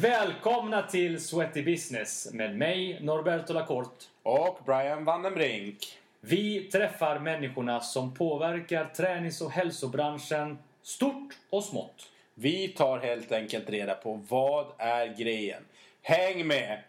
[0.00, 4.04] Välkomna till Sweaty Business med mig, Norberto Lacorte.
[4.22, 5.98] Och Brian Vandenbrink.
[6.20, 12.10] Vi träffar människorna som påverkar tränings och hälsobranschen stort och smått.
[12.34, 15.62] Vi tar helt enkelt reda på vad är grejen.
[16.02, 16.82] Häng med!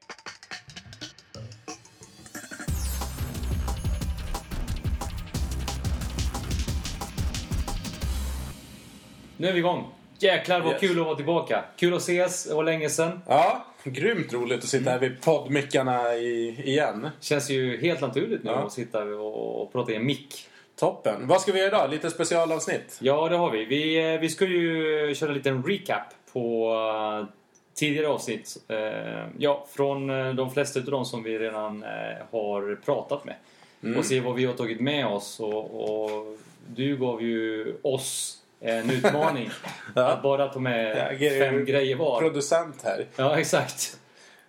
[9.38, 10.01] Nu är vi igång.
[10.22, 10.80] Jäklar vad Yes.
[10.82, 11.64] kul att vara tillbaka.
[11.78, 13.22] Kul att ses, det var länge sedan.
[13.28, 17.10] Ja, grymt roligt att sitta här vid poddmickarna i, igen.
[17.20, 18.58] Känns ju helt naturligt nu Ja.
[18.58, 20.48] att sitta och, och prata i en mick.
[20.80, 21.28] Toppen.
[21.28, 21.90] Vad ska vi göra idag?
[21.90, 22.98] Lite specialavsnitt?
[23.02, 23.66] Ja, det har vi.
[23.66, 26.04] Vi, eh, vi ska ju köra en liten recap
[26.34, 26.74] på
[27.22, 27.28] eh,
[27.76, 28.58] tidigare avsnitt.
[28.68, 31.86] Eh, ja, från de flesta av de som vi redan
[32.32, 33.36] har pratat med.
[33.84, 33.98] Mm.
[34.00, 35.40] Och se vad vi har tagit med oss.
[35.40, 36.38] Och, och
[36.68, 39.50] du gav ju oss en utmaning.
[39.96, 40.08] Ja.
[40.08, 42.20] Att bara ta med är fem grejer var.
[42.20, 43.06] Producent här.
[43.16, 43.98] Ja, exakt.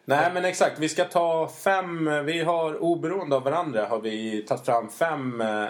[0.05, 4.65] Nej men exakt, vi ska ta fem, vi har oberoende av varandra har vi tagit
[4.65, 5.67] fram fem, eh,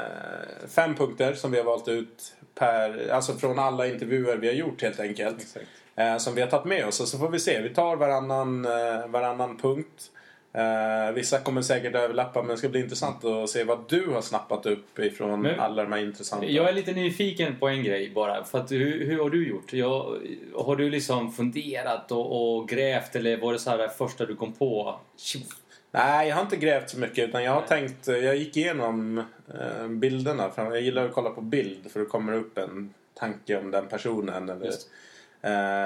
[0.68, 4.82] fem punkter som vi har valt ut per, alltså från alla intervjuer vi har gjort
[4.82, 5.40] helt enkelt.
[5.40, 5.66] Exakt.
[5.96, 8.64] Eh, som vi har tagit med oss och så får vi se, vi tar varannan,
[8.64, 10.10] eh, varannan punkt.
[10.54, 14.22] Eh, vissa kommer säkert överlappa men det ska bli intressant att se vad du har
[14.22, 16.46] snappat upp ifrån Men- alla de här intressanta.
[16.46, 18.44] Jag är lite nyfiken på en grej bara.
[18.44, 19.72] För att, hur, hur har du gjort?
[19.72, 20.18] Jag,
[20.56, 24.36] har du liksom funderat och, och grävt eller var det så här det första du
[24.36, 25.00] kom på?
[25.90, 29.18] Nej, jag har inte grävt så mycket utan jag har tänkt, jag gick igenom
[29.54, 30.50] eh, bilderna.
[30.50, 33.88] För jag gillar att kolla på bild för det kommer upp en tanke om den
[33.88, 34.48] personen.
[34.50, 34.72] Eller,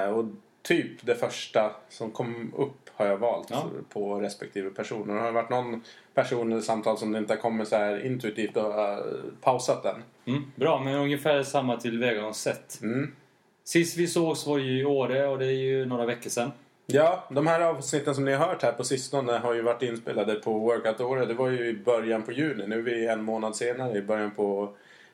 [0.05, 0.25] eh, och
[0.61, 3.65] typ det första som kom upp har jag valt Ja.
[3.93, 5.09] på respektive person.
[5.09, 8.05] Och det har varit någon person i samtal som det inte har kommit så här
[8.05, 8.97] intuitivt och uh,
[9.41, 10.03] pausat den.
[10.25, 12.79] Mm, bra, men ungefär samma tillvägagångssätt.
[12.81, 13.15] Mm.
[13.63, 16.51] Sist vi sågs var ju i Åre och det är ju några veckor sedan.
[16.85, 20.35] Ja, de här avsnitten som ni har hört här på sistone har ju varit inspelade
[20.35, 21.27] på Workout-året.
[21.27, 22.67] Det var ju i början på juni.
[22.67, 24.69] Nu är vi en månad senare i början på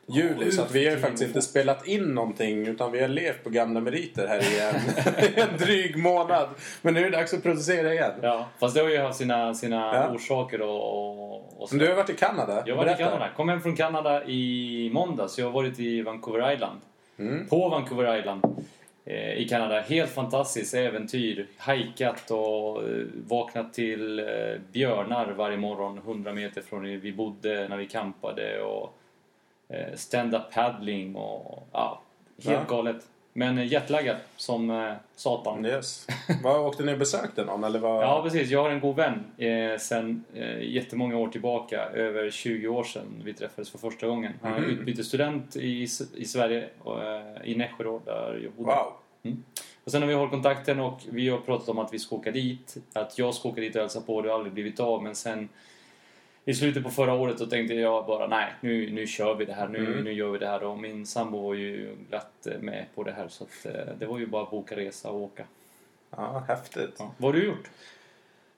[0.07, 0.51] juli.
[0.51, 3.49] så att vi har ju faktiskt inte spelat in någonting utan vi har levt på
[3.49, 4.75] gamla meriter här i en,
[5.23, 6.49] i en dryg månad.
[6.81, 8.11] Men nu är det dags att producera igen.
[8.21, 10.15] Ja, fast det har ju haft sina, sina Ja.
[10.15, 11.75] orsaker och, och, så.
[11.75, 12.63] Men du har varit i Kanada.
[12.65, 13.03] Jag var i Berätta.
[13.03, 13.29] Kanada.
[13.35, 15.39] Kom hem från Kanada i måndags.
[15.39, 16.79] Jag har varit i Vancouver Island.
[17.19, 17.47] Mm.
[17.47, 18.43] På Vancouver Island
[19.05, 19.79] eh, i Kanada.
[19.81, 21.47] Helt fantastiskt äventyr.
[21.57, 24.25] Hajkat och eh, vaknat till eh,
[24.71, 28.61] björnar varje morgon 100 meter från där vi bodde när vi campade.
[28.61, 28.99] Och
[29.95, 32.01] stand-up paddling och ja,
[32.43, 32.75] helt Ja.
[32.75, 33.07] galet.
[33.35, 35.65] Men eh, jetlaggad som eh, satan.
[35.65, 36.07] Yes.
[36.43, 37.63] Vad åkte ni och besökte någon?
[37.63, 38.03] Eller vad?
[38.03, 38.49] Ja, precis.
[38.49, 41.81] Jag har en god vän eh, sen eh, jättemånga år tillbaka.
[41.85, 44.33] Över 20 år sedan vi träffades för första gången.
[44.41, 44.69] Han är Mhm.
[44.69, 48.75] utbytesstudent i, i Sverige, och, eh, i Nässjö då, där jag bodde.
[48.75, 48.93] Wow.
[49.83, 52.31] Och sen har vi hållit kontakten och vi har pratat om att vi ska åka
[52.31, 52.77] dit.
[52.93, 54.21] Att jag ska åka dit och hälsa på.
[54.21, 55.03] Det har aldrig blivit av.
[55.03, 55.49] Men sen
[56.45, 59.53] i slutet på förra året så tänkte jag bara nej, nu, nu kör vi det
[59.53, 59.67] här.
[59.67, 60.03] Nu, Mm.
[60.03, 60.63] nu gör vi det här.
[60.63, 63.27] Och min sambo var ju glatt eh, med på det här.
[63.27, 65.43] Så att, eh, det var ju bara att boka resa och åka.
[66.15, 66.95] Ja, häftigt.
[66.97, 67.11] Ja.
[67.17, 67.69] Vad har du gjort?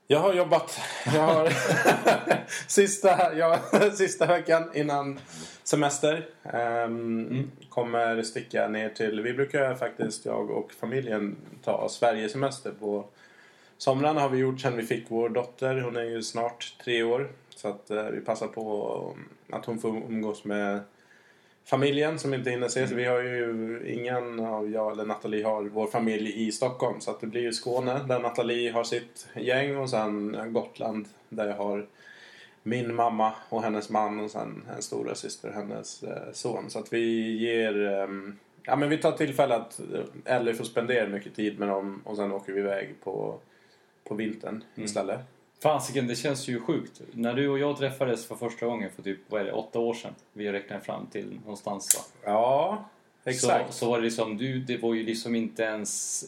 [0.08, 0.80] Jag har jobbat.
[1.06, 1.50] Jag har
[2.70, 3.60] sista, ja,
[3.94, 5.20] sista veckan innan
[5.64, 6.26] semester.
[6.44, 7.52] ehm, Mm.
[7.70, 9.22] Kommer sticka ner till...
[9.22, 13.06] Vi brukar faktiskt, jag och familjen, ta Sverigesemester på
[13.78, 15.82] somrarna har vi gjort sedan vi fick vår dotter.
[15.82, 17.30] Hon är ju snart tre år.
[17.56, 19.16] Så att eh, vi passar på
[19.50, 20.80] att hon får umgås med
[21.66, 22.92] familjen som inte hinner ses.
[22.92, 27.02] Vi har ju ingen av jag eller Nathalie har vår familj i Stockholm.
[27.02, 31.48] Så att det blir ju Skåne där Nathalie har sitt gäng och sen Gotland där
[31.48, 31.88] jag har
[32.64, 36.70] min mamma och hennes man och sen en stora syster och hennes eh, son.
[36.70, 37.88] Så att vi ger...
[37.88, 42.02] ehm, ja men vi tar tillfälle att eh, Ellie får spendera mycket tid med dem
[42.06, 43.40] och sen åker vi iväg på,
[44.04, 45.20] på vintern istället.
[45.60, 47.02] Fasiken, det känns ju sjukt.
[47.12, 49.94] När du och jag träffades för första gången för typ, vad är det, åtta år
[49.94, 50.16] sedan.
[50.34, 52.32] Vi räknar fram till någonstans va?
[52.32, 52.86] Ja,
[53.24, 53.74] exakt.
[53.74, 56.24] Så, så var det liksom, du, det var ju liksom inte ens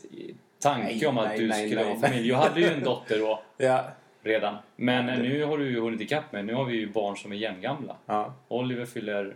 [0.59, 2.27] tanke Nej, om att nej, du nej, skulle ha familj.
[2.29, 3.85] Jag hade ju en dotter då Ja,
[4.23, 4.55] redan.
[4.75, 6.45] Men nu har du ju hunnit ikapp med.
[6.45, 7.95] Nu har vi ju barn som är jämngamla.
[8.05, 8.33] ja.
[8.47, 9.35] Oliver fyller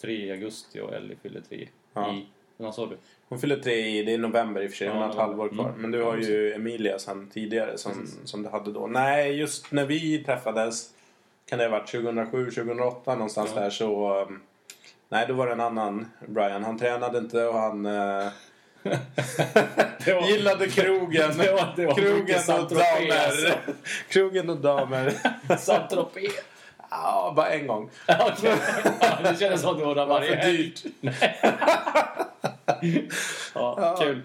[0.00, 2.14] tre i augusti och Ellie fyller tre Ja.
[2.14, 2.26] i...
[2.56, 2.96] Vad sa du?
[3.28, 5.48] Hon fyller tre i, det är november i och för sig, hon har ett halvår
[5.48, 5.68] kvar.
[5.68, 5.80] mm.
[5.82, 7.92] Men du har ju Emilia sen tidigare som,
[8.24, 8.86] som du hade då.
[8.86, 10.90] Nej, just när vi träffades,
[11.48, 13.60] kan det ha varit 2007, 2008 någonstans Ja.
[13.60, 14.20] där så...
[14.22, 14.40] um,
[15.08, 16.64] Nej, då var det en annan Brian.
[16.64, 18.26] Han tränade inte och han eh,
[20.04, 21.30] Det var- gillade krogen.
[21.38, 23.54] Det var- det var krogen och damer.
[24.08, 25.12] krogen och damer.
[25.58, 26.32] Saint-Tropez.
[26.90, 27.90] ja, bara en gång.
[28.06, 28.30] Ja,
[29.22, 30.56] det kändes som att det var där varje för helg.
[30.56, 30.84] dyrt.
[33.54, 34.22] Ja, kul.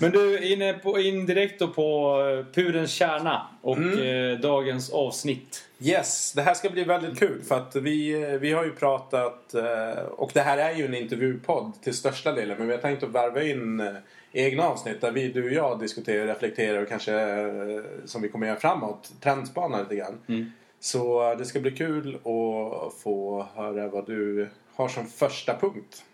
[0.00, 4.32] Men du, inne på, in direkt då på eh, Purens kärna och Mm.
[4.32, 5.64] eh, dagens avsnitt.
[5.80, 10.02] Yes, det här ska bli väldigt kul för att vi, vi har ju pratat eh,
[10.10, 13.10] och det här är ju en intervjupodd till största delen men vi har tänkt att
[13.10, 13.92] värva in eh,
[14.32, 18.46] egna avsnitt där vi, du och jag diskuterar, reflekterar och kanske eh, som vi kommer
[18.46, 20.18] göra framåt trendspanar lite grann.
[20.28, 20.52] Mm.
[20.80, 26.04] Så eh, det ska bli kul att få höra vad du har som första punkt.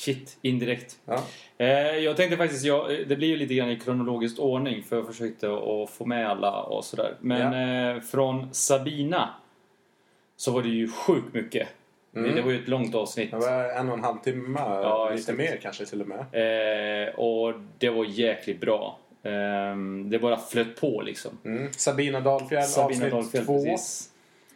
[0.00, 0.96] Shit, indirekt.
[1.04, 1.22] Ja.
[1.58, 1.68] Eh,
[1.98, 5.46] jag tänkte faktiskt, jag, det blir ju lite grann i kronologisk ordning för jag försökte
[5.52, 7.14] att få med alla och sådär.
[7.20, 9.28] Men eh, från Sabina
[10.36, 11.68] så var det ju sjukt mycket.
[12.16, 12.34] Mm.
[12.34, 13.30] Det var ju ett långt avsnitt.
[13.30, 15.38] Det var en och en halv timme, Ja, lite exakt.
[15.38, 16.18] mer kanske till och med.
[17.08, 18.98] Eh, och det var jäkligt bra.
[19.22, 21.30] Eh, det bara flöt på liksom.
[21.44, 21.72] Mm.
[21.72, 23.64] Sabina Dahlfjäll, Sabina avsnitt Dahlfjell, två.
[23.64, 24.10] precis.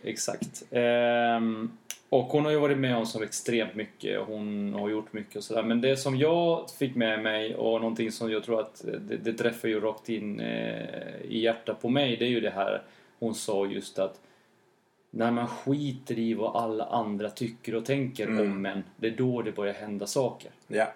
[0.05, 0.63] Exakt.
[0.71, 1.71] Ehm,
[2.15, 4.21] och hon har ju varit med om så extremt mycket.
[4.27, 5.63] Hon har gjort mycket och sådär.
[5.63, 9.33] Men det som jag fick med mig och någonting som jag tror att det, det
[9.33, 12.17] träffar ju rakt in eh, i hjärtat på mig.
[12.17, 12.83] Det är ju det här
[13.19, 14.21] hon sa just att
[15.11, 18.53] när man skiter i vad alla andra tycker och tänker Mm.
[18.53, 18.83] om en.
[18.97, 20.51] Det är då det börjar hända saker.
[20.69, 20.93] Ja.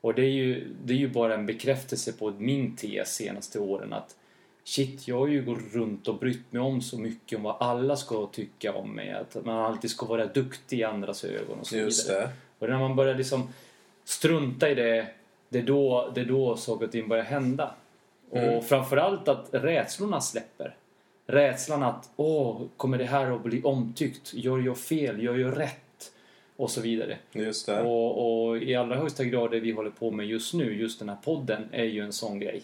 [0.00, 3.92] Och det är, ju, det är ju bara en bekräftelse på min tes senaste åren
[3.92, 4.16] att
[4.64, 7.96] shit, jag har ju gått runt och brytt mig om så mycket om vad alla
[7.96, 9.12] ska tycka om mig.
[9.12, 12.20] Att man alltid ska vara duktig i andras ögon och så Just vidare.
[12.20, 12.30] det.
[12.58, 13.48] Och när man börjar liksom
[14.04, 15.06] strunta i det,
[15.48, 17.74] det är då, det är då saker och ting börjar hända.
[18.32, 18.54] Mm.
[18.54, 20.76] Och framförallt att rädslorna släpper.
[21.26, 24.34] Rädslan att, åh, kommer det här att bli omtyckt?
[24.34, 25.22] Gör jag fel?
[25.22, 26.12] Gör jag rätt?
[26.56, 27.18] Och så vidare.
[27.32, 27.82] Just det.
[27.82, 31.08] Och, och i allra högsta grad det vi håller på med just nu, just den
[31.08, 32.62] här podden, är ju en sån grej.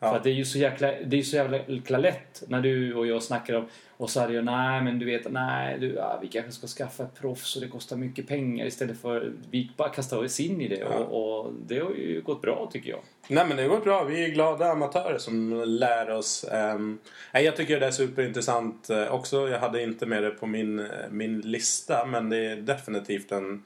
[0.00, 0.08] Ja.
[0.10, 3.06] För att det är ju så jäkla, det är så jäkla lätt när du och
[3.06, 3.66] jag snackar om
[3.96, 6.66] och så är det ju nej men du vet nej du, ja, vi kanske ska
[6.66, 10.60] skaffa ett proffs och det kostar mycket pengar istället för vi bara kastar oss in
[10.60, 10.86] i det Ja.
[10.86, 13.00] och, och det har ju gått bra tycker jag.
[13.28, 14.04] Nej men det går bra.
[14.04, 16.44] Vi är glada amatörer som lär oss.
[16.52, 16.98] Um,
[17.32, 19.48] jag tycker det är superintressant eh, också.
[19.48, 23.64] Jag hade inte med det på min, eh, min lista men det är definitivt en,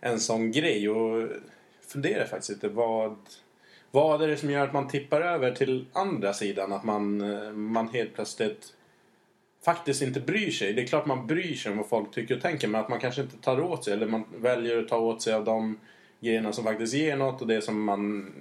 [0.00, 0.88] en sån grej.
[0.90, 1.28] Och
[1.88, 3.16] funderar faktiskt lite vad,
[3.94, 6.72] vad är det som gör att man tippar över till andra sidan?
[6.72, 8.74] Att man, eh, man helt plötsligt
[9.64, 10.72] faktiskt inte bryr sig.
[10.72, 13.00] Det är klart man bryr sig om vad folk tycker och tänker men att man
[13.00, 15.78] kanske inte tar åt sig eller man väljer att ta åt sig av de
[16.20, 18.32] grejerna som faktiskt ger något och det som man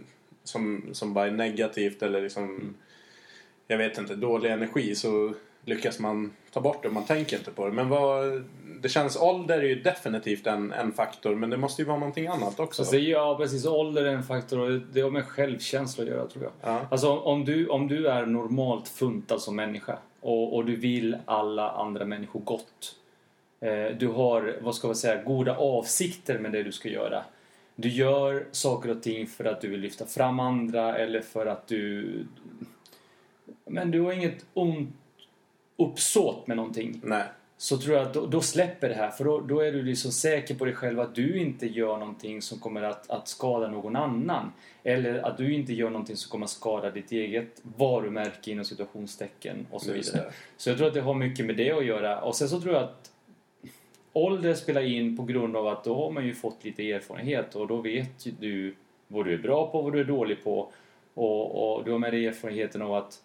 [0.44, 2.76] som, som bara är negativt eller liksom
[3.68, 5.34] jag vet inte, dålig energi så
[5.66, 7.72] lyckas man ta bort det och man tänker inte på det.
[7.72, 8.44] Men vad,
[8.82, 12.28] det känns, ålder är ju definitivt en, en faktor men det måste ju vara någonting
[12.28, 12.86] annat också.
[12.86, 16.28] Så det, ja precis, ålder är en faktor och det har med självkänsla att göra
[16.28, 16.52] tror jag.
[16.62, 16.82] Ja.
[16.92, 21.72] Alltså om du, om du är normalt funtad som människa och, och du vill alla
[21.72, 22.96] andra människor gott.
[23.60, 27.24] Eh, du har, vad ska man säga, goda avsikter med det du ska göra.
[27.76, 31.68] Du gör saker och ting för att du vill lyfta fram andra eller för att
[31.68, 32.08] du...
[33.66, 34.96] Men du har inget ont
[35.78, 37.24] uppsåt med någonting Nej.
[37.58, 39.10] så tror jag att då, då släpper det här.
[39.10, 42.42] För då, då är du liksom säker på dig själv att du inte gör någonting
[42.42, 44.52] som kommer att, att skada någon annan.
[44.84, 49.68] Eller att du inte gör någonting som kommer att skada ditt eget varumärke inom situationstecken
[49.72, 50.32] och så vidare.
[50.58, 52.22] Så jag tror att det har mycket med det att göra.
[52.22, 53.12] Och sen så tror jag att
[54.14, 57.68] ålder spelar in på grund av att då har man ju fått lite erfarenhet och
[57.68, 58.76] då vet ju du
[59.08, 60.72] vad du är bra på och vad du är dålig på.
[61.14, 63.23] Och, och du har med dig erfarenheten av att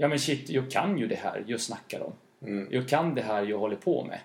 [0.00, 2.12] ja men shit, jag kan ju det här jag snackar om.
[2.42, 2.68] Mm.
[2.70, 4.20] Jag kan det här jag håller på med.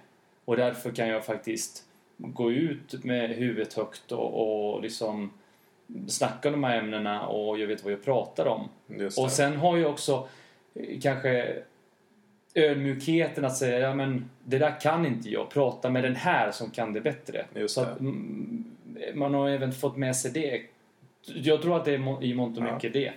[0.46, 1.84] Och därför kan jag faktiskt
[2.18, 5.32] gå ut med huvudet högt och, och liksom
[6.08, 8.70] snacka om de här ämnena och jag vet vad jag pratar om.
[9.18, 10.28] Och sen har jag också
[10.76, 11.56] eh, kanske
[12.56, 15.50] ödmjukheten att säga ja men det där kan inte jag.
[15.50, 17.46] Prata med den här som kan det bättre.
[17.56, 17.88] Just Så det.
[17.92, 18.64] att mm,
[19.14, 20.62] man har även fått med sig det.
[21.36, 22.74] Jag tror att det är i mångt och Ja.
[22.74, 23.14] mycket det det.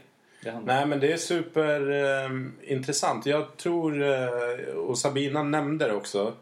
[0.65, 3.27] Nej men det är superintressant.
[3.27, 6.35] Jag tror, eh, och Sabina nämnde det också,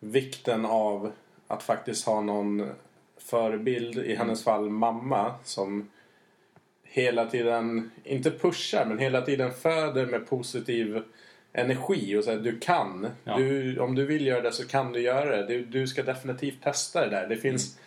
[0.00, 1.12] vikten av
[1.46, 2.70] att faktiskt ha någon
[3.18, 5.90] förebild, i hennes fall mamma, som
[6.84, 11.02] hela tiden, inte pushar, men hela tiden föder med positiv
[11.52, 13.08] energi och säger du kan.
[13.24, 13.36] Ja.
[13.36, 15.46] Du, om du vill göra det så kan du göra det.
[15.46, 17.28] Du, du ska definitivt testa det där.
[17.28, 17.82] Det finns jag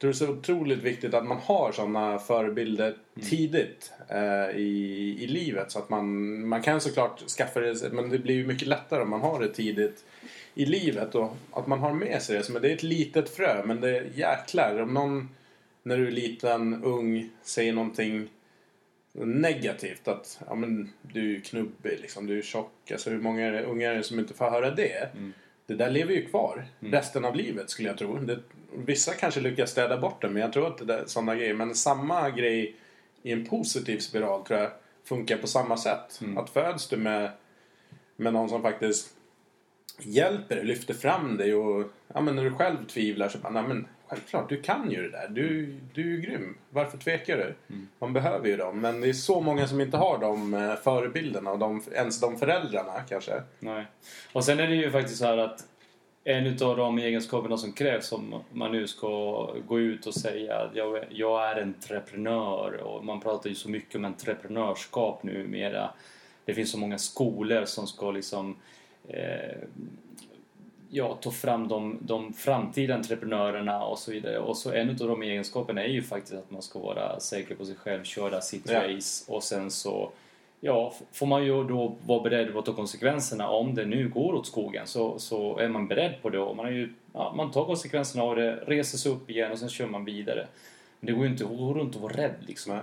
[0.00, 5.26] tror det är så otroligt viktigt att man har sådana förebilder tidigt eh, i, i
[5.26, 5.70] livet.
[5.70, 9.10] Så att man, man kan såklart skaffa det, men det blir ju mycket lättare om
[9.10, 10.04] man har det tidigt
[10.54, 11.14] i livet.
[11.14, 12.42] Och att man har med sig det.
[12.42, 14.82] Så det är ett litet frö, men det är jäklar.
[14.82, 15.28] Om någon
[15.82, 18.28] när du är liten, ung, säger någonting
[19.12, 20.08] negativt.
[20.08, 22.90] Att ja, men, du är knubbig, liksom, du är tjock.
[22.90, 25.08] Alltså, hur många är det, unga är det som inte får höra det?
[25.70, 28.18] Det där lever ju kvar resten av livet skulle jag tro.
[28.18, 28.38] Det,
[28.72, 31.54] vissa kanske lyckas städa bort det men jag tror att det är sådana grejer.
[31.54, 32.76] Men samma grej
[33.22, 34.70] i en positiv spiral tror jag
[35.04, 36.20] funkar på samma sätt.
[36.20, 36.38] Mm.
[36.38, 37.30] Att föds du med,
[38.16, 39.16] med någon som faktiskt
[39.98, 43.86] hjälper dig, lyfter fram dig och ja, men när du själv tvivlar så bara, men
[44.10, 45.28] självklart, du kan ju det där.
[45.28, 46.56] Du, du är grym.
[46.70, 47.54] Varför tvekar du?
[47.74, 47.88] Mm.
[47.98, 48.80] Man behöver ju dem.
[48.80, 52.38] Men det är så många som inte har de eh, förebilderna och de, ens de
[52.38, 53.42] föräldrarna kanske.
[53.58, 53.84] Nej.
[54.32, 55.66] Och sen är det ju faktiskt så här att
[56.24, 59.08] en utav de egenskaperna som krävs om man nu ska
[59.68, 63.70] gå ut och säga att jag, är- jag är entreprenör och man pratar ju så
[63.70, 65.90] mycket om entreprenörskap numera.
[66.44, 68.56] Det finns så många skolor som ska liksom
[69.08, 69.56] eh,
[70.90, 74.38] ja, ta fram de, de framtida entreprenörerna och så vidare.
[74.38, 77.64] Och så en av de egenskaperna är ju faktiskt att man ska vara säker på
[77.64, 78.88] sig själv, köra sitt Ja.
[78.96, 80.10] race och sen så
[80.62, 83.48] Ja, får man ju då vara beredd på att ta konsekvenserna.
[83.48, 86.38] Om det nu går åt skogen så, så är man beredd på det.
[86.38, 89.58] Och man, är ju, ja, man tar konsekvenserna av det, reser sig upp igen och
[89.58, 90.46] sen kör man vidare.
[91.00, 92.72] Men det går ju inte att gå runt och vara rädd liksom.
[92.72, 92.82] Nej.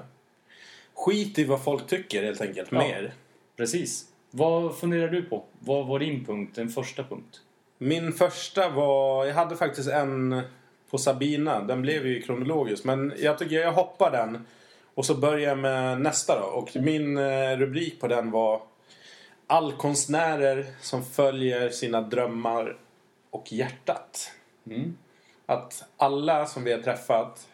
[0.94, 2.72] Skit i vad folk tycker helt enkelt.
[2.72, 2.78] Ja.
[2.78, 3.14] Mer.
[3.56, 4.08] Precis.
[4.32, 5.44] Vad funderar du på?
[5.60, 6.56] Vad var din punkt?
[6.56, 7.42] Den första punkt?
[7.78, 9.26] Min första var...
[9.26, 10.42] Jag hade faktiskt en
[10.90, 11.64] på Sabina.
[11.64, 12.84] Den blev ju kronologisk.
[12.84, 14.46] Men jag tycker jag hoppar den.
[14.94, 16.46] Och så börjar jag med nästa då.
[16.46, 18.62] Och min eh, rubrik på den var
[19.48, 22.78] Allkonstnärer som följer sina drömmar
[23.30, 24.32] och hjärtat.
[24.66, 24.98] Mm.
[25.46, 27.48] Att alla som vi har träffat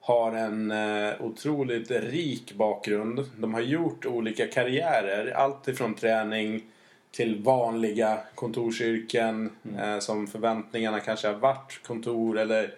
[0.00, 3.30] har en eh, otroligt rik bakgrund.
[3.36, 5.32] De har gjort olika karriärer.
[5.36, 6.62] Allt ifrån träning
[7.10, 12.74] till vanliga kontorsyrken eh, som förväntningarna kanske har varit kontor eller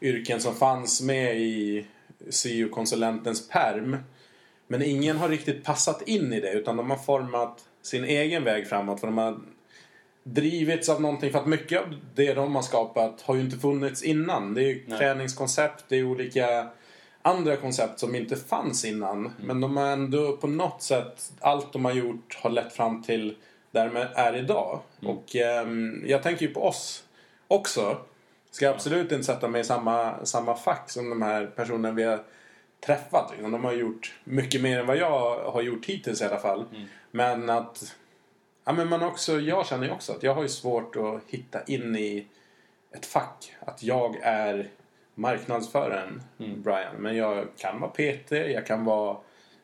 [0.00, 1.86] yrken som fanns med i
[2.30, 3.96] syo-konsulentens perm.
[4.66, 8.68] Men ingen har riktigt passat in i det utan de har format sin egen väg
[8.68, 9.00] framåt.
[9.00, 9.38] För de har
[10.22, 14.02] drivits av någonting för att mycket av det de har skapat har ju inte funnits
[14.02, 14.54] innan.
[14.54, 14.98] Det är ju Nej.
[14.98, 16.68] träningskoncept, det är olika
[17.22, 19.32] andra koncept som inte fanns innan.
[19.40, 23.36] Men de har ändå på något sätt, allt de har gjort har lett fram till
[23.76, 24.80] där de är idag.
[25.02, 27.04] Och ehm, jag tänker ju på oss
[27.48, 27.96] också.
[28.50, 32.22] Ska absolut inte sätta mig i samma, samma fack som de här personerna vi har
[32.86, 33.30] träffat.
[33.32, 33.52] liksom.
[33.52, 36.64] De har gjort mycket mer än vad jag har gjort hittills i alla fall.
[37.10, 37.94] Men att
[38.68, 41.62] Ja, men man också, jag känner ju också att jag har ju svårt att hitta
[41.64, 42.26] in i
[42.92, 43.54] ett fack.
[43.60, 44.68] Att jag är
[45.14, 46.22] marknadsföraren
[46.56, 46.96] Brian.
[46.98, 49.16] Men jag kan vara PT, jag kan vara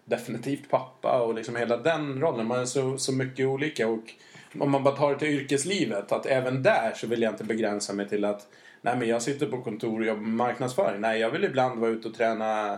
[0.05, 2.47] definitivt pappa och liksom hela den rollen.
[2.47, 3.89] Man är så, så mycket olika.
[3.89, 4.15] Och
[4.59, 7.93] om man bara tar det till yrkeslivet, att även där så vill jag inte begränsa
[7.93, 8.49] mig till att
[8.83, 11.01] Nej men jag sitter på kontor och jobbar med marknadsföring.
[11.01, 12.73] Nej, jag vill ibland vara ute och träna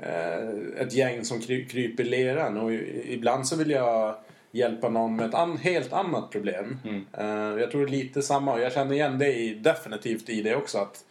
[0.00, 0.48] eh,
[0.78, 2.56] ett gäng som kry, kryper leran.
[2.56, 2.72] Och
[3.04, 4.16] ibland så vill jag
[4.50, 6.78] hjälpa någon med ett an, helt annat problem.
[6.84, 7.06] Mm.
[7.12, 8.52] Eh, jag tror det är lite samma.
[8.52, 10.78] Och jag känner igen dig definitivt i det också.
[10.78, 11.04] att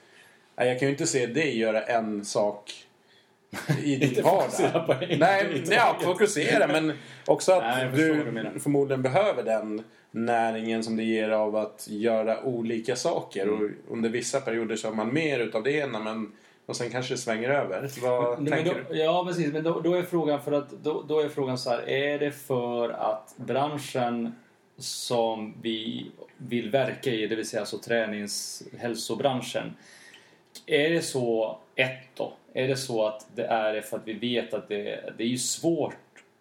[0.55, 2.84] nej, Jag kan ju inte se dig göra en sak
[3.83, 5.07] i din vardag.
[5.19, 6.67] Nej, ja, fokusera.
[6.67, 6.93] Men
[7.25, 12.95] också att Nej, du förmodligen behöver den näringen som det ger av att göra olika
[12.95, 13.43] saker.
[13.43, 13.63] Mm.
[13.63, 16.31] Och under vissa perioder så har man mer utav det ena men
[16.65, 17.91] och sen kanske det svänger över.
[18.01, 18.99] Vad Men tänker då, du?
[18.99, 19.53] Ja, precis.
[19.53, 21.89] Men då, då är frågan för att då, då är frågan så här.
[21.89, 24.35] Är det för att branschen
[24.77, 29.73] som vi vill verka i, det vill säga alltså tränings hälsobranschen.
[30.65, 34.53] Är det så, ett då, är det så att det är för att vi vet
[34.53, 35.95] att det, det är ju svårt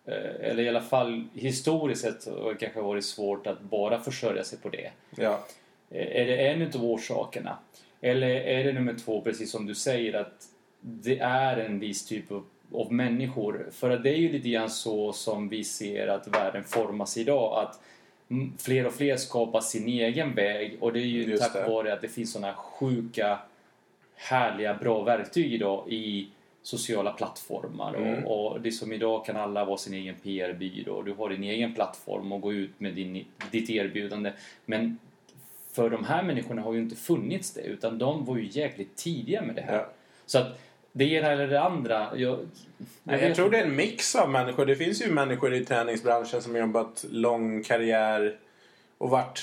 [0.07, 4.45] eh, eller i alla fall historiskt sett har det kanske varit svårt att bara försörja
[4.45, 4.91] sig på det.
[5.17, 5.45] Ja.
[5.91, 7.59] Eh, Är det en utav orsakerna?
[8.01, 10.45] Eller är det nummer två, precis som du säger, att
[10.81, 13.67] det är en viss typ av, av människor?
[13.73, 17.63] För att det är ju lite grann så som vi ser att världen formas idag.
[17.65, 17.81] Att
[18.59, 21.71] fler och fler skapar sin egen väg och det är ju Just tack det.
[21.71, 23.39] vare att det finns sådana sjuka,
[24.17, 26.29] härliga, bra verktyg idag i
[26.63, 27.95] sociala plattformar.
[27.95, 28.25] Mm.
[28.25, 31.03] Och, och det som idag kan alla vara sin egen PR-byrå.
[31.03, 34.33] Du har din egen plattform och gå ut med din, ditt erbjudande.
[34.65, 34.99] Men
[35.73, 39.43] för de här människorna har ju inte funnits det utan de var ju jäkligt tidiga
[39.43, 39.75] med det här.
[39.75, 39.89] Ja.
[40.27, 40.61] Så att
[40.93, 42.13] det ena eller det andra.
[42.17, 42.39] Jag,
[43.03, 44.67] Nej, jag tror det är en mix av människor.
[44.67, 48.37] Det finns ju människor i träningsbranschen som har jobbat lång karriär
[48.99, 49.43] och varit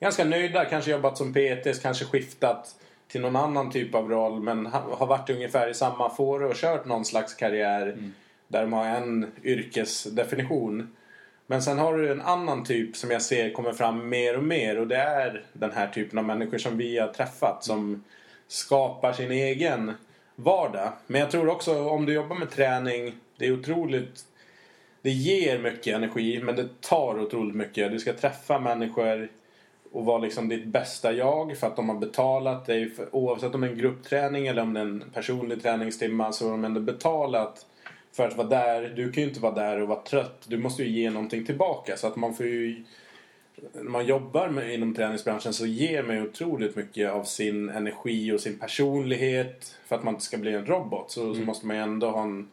[0.00, 0.64] ganska nöjda.
[0.64, 2.74] Kanske jobbat som PT, kanske skiftat
[3.08, 6.54] till någon annan typ av roll men ha- har varit ungefär i samma fåra och
[6.54, 7.96] kört någon slags karriär
[8.48, 10.96] där de har en yrkesdefinition.
[11.46, 14.78] Men sen har du en annan typ som jag ser kommer fram mer och mer
[14.78, 18.04] och det är den här typen av människor som vi har träffat som
[18.48, 19.92] skapar sin egen
[20.36, 20.92] vardag.
[21.06, 24.24] Men jag tror också om du jobbar med träning, det är otroligt
[25.02, 27.92] det ger mycket energi men det tar otroligt mycket.
[27.92, 29.28] Du ska träffa människor
[29.92, 32.90] och vara liksom ditt bästa jag för att de har betalat dig.
[32.90, 36.44] För, oavsett om det är en gruppträning eller om det är en personlig träningstimma så
[36.44, 37.66] har de ändå betalat
[38.12, 38.92] för att vara där.
[38.96, 40.44] Du kan ju inte vara där och vara trött.
[40.48, 41.96] Du måste ju ge någonting tillbaka.
[41.96, 42.84] Så att man får ju...
[43.72, 48.32] När man jobbar med, inom träningsbranschen så ger man ju otroligt mycket av sin energi
[48.32, 49.74] och sin personlighet.
[49.86, 52.22] För att man inte ska bli en robot så, så måste man ju ändå ha
[52.22, 52.48] en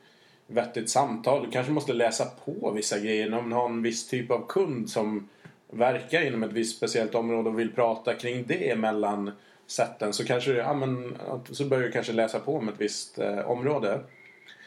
[0.47, 1.45] vettigt samtal.
[1.45, 3.33] Du kanske måste läsa på vissa grejer.
[3.33, 5.29] Om du har en viss typ av kund som
[5.75, 9.31] verkar inom ett visst speciellt område och vill prata kring det mellan
[9.67, 11.17] sätten så kanske ja, men,
[11.51, 13.99] så börjar du kanske läsa på om ett visst eh, område.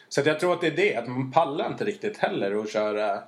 [0.09, 2.69] Så att jag tror att det är det, att man pallar inte riktigt heller att
[2.69, 3.19] köra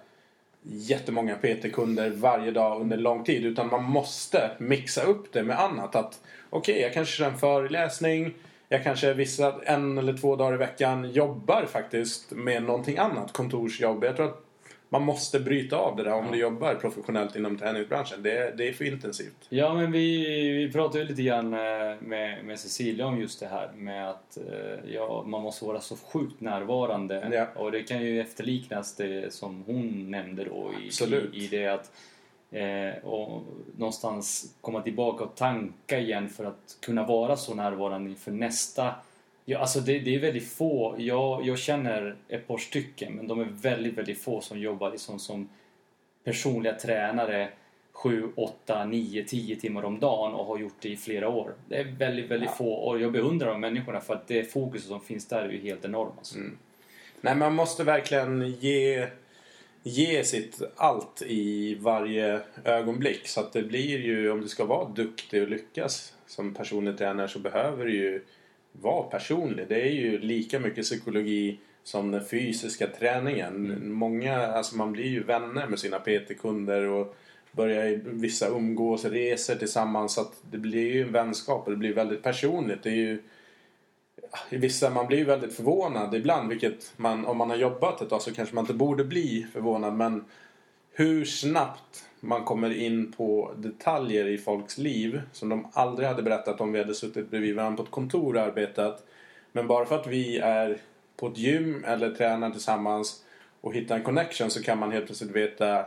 [0.63, 3.45] jättemånga PT-kunder varje dag under lång tid.
[3.45, 5.95] Utan man måste mixa upp det med annat.
[5.95, 6.19] Att
[6.49, 8.33] okej, okay, jag kanske kör en föreläsning.
[8.69, 13.33] Jag kanske vissa en eller två dagar i veckan jobbar faktiskt med någonting annat.
[13.33, 14.03] Kontorsjobb.
[14.03, 14.43] Jag tror att
[14.93, 16.31] man måste bryta av det där om ja.
[16.31, 18.23] du jobbar professionellt inom träningsbranschen.
[18.23, 19.47] Det, det är för intensivt.
[19.49, 21.59] Ja, men vi, vi pratade ju lite grann eh,
[21.99, 25.95] med, med Cecilia om just det här med att eh, ja, man måste vara så
[25.95, 27.29] sjukt närvarande.
[27.31, 27.61] Ja.
[27.61, 31.91] Och det kan ju efterliknas det som hon nämnde då i, i, i det att
[32.51, 33.43] eh, och
[33.77, 38.95] någonstans komma tillbaka och tanka igen för att kunna vara så närvarande inför nästa
[39.45, 40.95] Ja, alltså det, det, är väldigt få.
[40.97, 45.19] Jag, jag känner ett par stycken men de är väldigt, väldigt få som jobbar liksom
[45.19, 45.49] som
[46.23, 47.49] personliga tränare
[47.91, 51.53] 7, 8, 9, 10 timmar om dagen och har gjort det i flera år.
[51.67, 52.55] Det är väldigt, väldigt ja.
[52.55, 55.59] få och jag beundrar de människorna för att det fokuset som finns där är ju
[55.59, 56.13] helt enormt.
[56.17, 56.37] Alltså.
[56.37, 56.57] Mm.
[57.21, 59.07] Nej, man måste verkligen ge,
[59.83, 63.27] ge sitt allt i varje ögonblick.
[63.27, 67.27] Så att det blir ju, om du ska vara duktig och lyckas som personlig tränare
[67.27, 68.21] så behöver du ju
[68.71, 69.65] vara personlig.
[69.69, 73.65] Det är ju lika mycket psykologi som den fysiska träningen.
[73.65, 73.93] Mm.
[73.93, 77.15] Många, alltså man blir ju vänner med sina PT-kunder och
[77.51, 80.13] börjar vissa umgås, reser tillsammans.
[80.13, 82.83] Så att det blir ju en vänskap och det blir väldigt personligt.
[82.83, 83.21] Det är ju,
[84.49, 88.21] vissa, man blir ju väldigt förvånad ibland, vilket man, om man har jobbat ett tag
[88.21, 89.93] så kanske man inte borde bli förvånad.
[89.93, 90.25] Men
[90.93, 96.61] hur snabbt man kommer in på detaljer i folks liv som de aldrig hade berättat
[96.61, 99.05] om vi hade suttit bredvid varandra på ett kontor och arbetat.
[99.51, 100.77] Men bara för att vi är
[101.15, 103.23] på ett gym eller tränar tillsammans
[103.61, 105.85] och hittar en connection så kan man helt plötsligt veta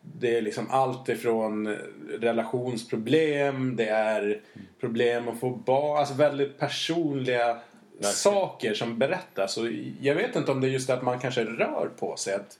[0.00, 1.76] det är liksom allt ifrån
[2.20, 4.40] relationsproblem, det är
[4.80, 8.14] problem att få barn, alltså väldigt personliga Verkligen.
[8.14, 9.56] saker som berättas.
[9.56, 9.66] Och
[10.00, 12.34] jag vet inte om det är just det att man kanske rör på sig.
[12.34, 12.58] Att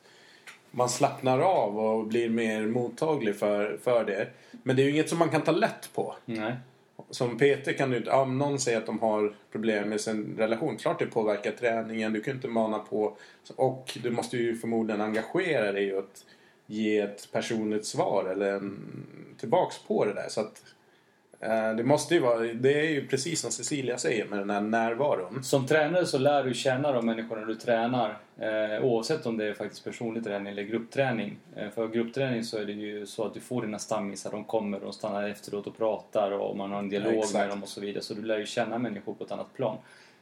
[0.70, 4.28] man slappnar av och blir mer mottaglig för, för det.
[4.62, 6.14] Men det är ju inget som man kan ta lätt på.
[6.24, 6.56] Nej.
[7.10, 10.76] Som PT kan du inte, om någon säger att de har problem med sin relation,
[10.76, 13.16] klart det påverkar träningen, du kan inte mana på.
[13.56, 16.10] Och du måste ju förmodligen engagera dig och
[16.66, 19.06] ge ett personligt svar eller en,
[19.40, 20.28] tillbaks på det där.
[20.28, 20.62] Så att
[21.76, 25.44] det måste ju vara, det är ju precis som Cecilia säger med den här närvaron.
[25.44, 28.18] Som tränare så lär du känna de människorna du tränar.
[28.38, 31.36] Eh, oavsett om det är faktiskt personlig träning eller gruppträning.
[31.56, 34.84] Eh, för gruppträning så är det ju så att du får dina stammisar, de kommer
[34.84, 37.80] och stannar efteråt och pratar och man har en dialog ja, med dem och så
[37.80, 38.02] vidare.
[38.02, 39.76] Så du lär ju känna människor på ett annat plan.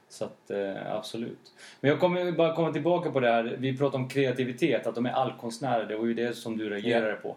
[0.09, 1.53] Så att, eh, absolut.
[1.81, 3.57] Men jag kommer bara komma tillbaka på det här.
[3.59, 5.87] Vi pratade om kreativitet, att de är allkonstnärer.
[5.87, 7.37] Det var ju det som du reagerade på.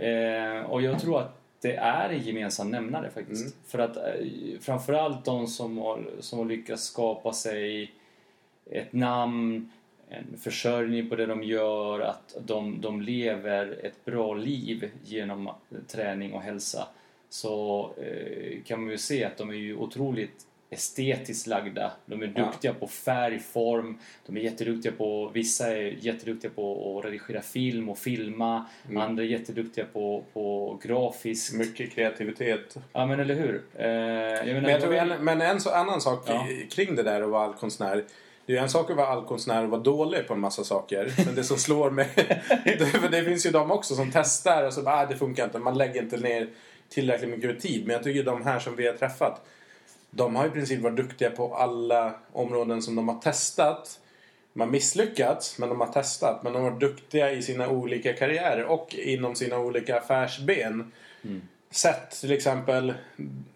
[0.00, 3.42] Eh, och jag tror att det är en gemensam nämnare faktiskt.
[3.42, 3.56] Mm.
[3.66, 7.92] För att eh, framförallt de som har, som har lyckats skapa sig
[8.70, 9.70] ett namn,
[10.08, 15.50] en försörjning på det de gör, att de, de lever ett bra liv genom
[15.86, 16.88] träning och hälsa.
[17.28, 21.92] Så eh, kan man ju se att de är ju otroligt estetiskt lagda.
[22.06, 22.74] De är duktiga ja.
[22.80, 23.98] på färg, form.
[24.26, 28.66] De är jätteduktiga på, vissa är jätteduktiga på att redigera film och filma.
[28.88, 29.02] Mm.
[29.02, 31.54] Andra är jätteduktiga på, på grafiskt.
[31.54, 32.76] Mycket kreativitet.
[32.92, 33.62] Ja men eller hur.
[33.74, 36.46] Eh, jag menar, men, jag tror en, men en så, annan sak ja.
[36.70, 38.04] kring det där att vara allkonstnär.
[38.46, 41.12] Det är ju en sak att vara allkonstnär och vara dålig på en massa saker.
[41.26, 42.08] Men det som slår mig...
[42.64, 45.58] det, det finns ju de också som testar och så bara, ah, det funkar inte.
[45.58, 46.48] Man lägger inte ner
[46.88, 47.86] tillräckligt mycket tid.
[47.86, 49.46] Men jag tycker de här som vi har träffat
[50.10, 54.00] de har i princip varit duktiga på alla områden som de har testat.
[54.52, 56.42] De har misslyckats, men de har testat.
[56.42, 60.92] Men de har varit duktiga i sina olika karriärer och inom sina olika affärsben.
[61.22, 61.42] Mm.
[61.70, 62.94] Sett till exempel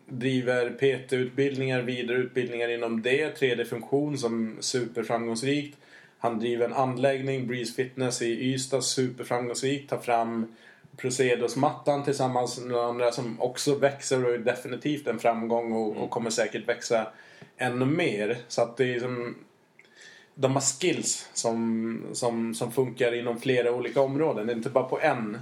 [0.07, 3.41] driver PT-utbildningar, vidareutbildningar inom det.
[3.41, 5.77] 3D-funktion som superframgångsrikt.
[6.19, 9.91] Han driver en anläggning, Breeze Fitness i Ystad, superframgångsrikt.
[9.91, 10.57] Tar fram
[10.96, 16.31] Procedos-mattan tillsammans med andra som också växer och är definitivt en framgång och, och kommer
[16.31, 17.07] säkert växa
[17.57, 18.38] ännu mer.
[18.48, 19.35] Så att det är som...
[20.35, 24.46] De har skills som, som, som funkar inom flera olika områden.
[24.46, 25.38] Det är inte bara på en.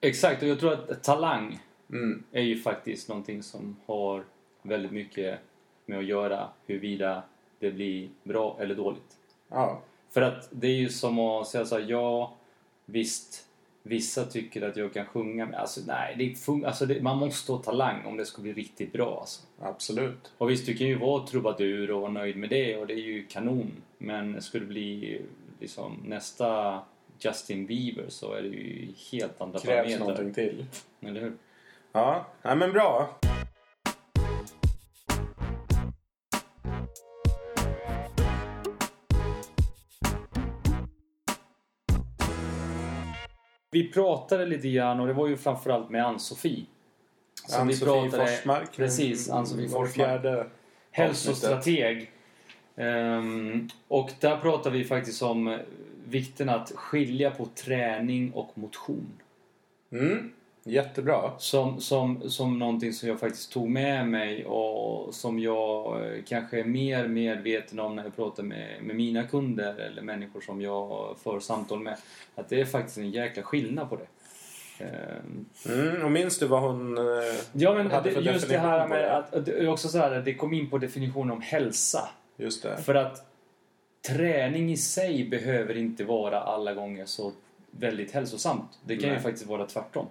[0.00, 1.58] Exakt, och jag tror att talang
[1.90, 2.22] mm.
[2.32, 4.24] är ju faktiskt någonting som har
[4.62, 5.38] väldigt mycket
[5.86, 7.22] med att göra huruvida
[7.58, 9.16] det blir bra eller dåligt.
[9.48, 9.80] Ja.
[10.10, 12.36] För att det är ju som att säga så här, ja
[12.84, 13.46] visst,
[13.82, 17.52] vissa tycker att jag kan sjunga, men alltså nej, det fun- alltså, det, man måste
[17.52, 19.42] ha talang om det ska bli riktigt bra alltså.
[19.60, 20.32] Absolut.
[20.38, 22.98] Och visst, du kan ju vara trubadur och vara nöjd med det och det är
[22.98, 23.70] ju kanon.
[23.98, 25.20] Men skulle det bli
[25.60, 26.80] liksom nästa
[27.18, 29.98] Justin Bieber så är det ju helt andra Krävs parametrar.
[29.98, 30.66] någonting till.
[31.00, 31.32] Eller hur?
[31.92, 33.18] Ja, nej men bra.
[43.72, 46.64] Vi pratade lite grann och det var ju framförallt med Ann-Sofie.
[47.58, 48.76] Ann-Sofie pratade- Forsmark.
[48.76, 49.92] Precis, Ann-Sofie Forsmark.
[49.94, 50.46] fjärde
[50.90, 52.10] Hälsostrateg.
[52.76, 55.58] Ehm, och där pratar vi faktiskt om eh,
[56.04, 59.12] vikten att skilja på träning och motion.
[59.92, 60.32] Mm,
[60.64, 61.30] jättebra.
[61.38, 66.60] Som, som, som någonting som jag faktiskt tog med mig och som jag eh, kanske
[66.60, 71.16] är mer medveten om när jag pratar med, med mina kunder eller människor som jag
[71.22, 71.96] för samtal med.
[72.34, 74.06] Att det är faktiskt en jäkla skillnad på det.
[74.84, 77.04] Ehm, Mm, och minns du vad hon eh,
[77.52, 80.22] Ja men hade det, för just det här med att, att det också så här,
[80.24, 82.08] det kom in på definitionen om hälsa.
[82.36, 82.76] Just det.
[82.76, 83.26] För att
[84.08, 87.32] träning i sig behöver inte vara alla gånger så
[87.70, 88.78] väldigt hälsosamt.
[88.84, 89.22] Det kan ju Nej.
[89.22, 90.06] faktiskt vara tvärtom.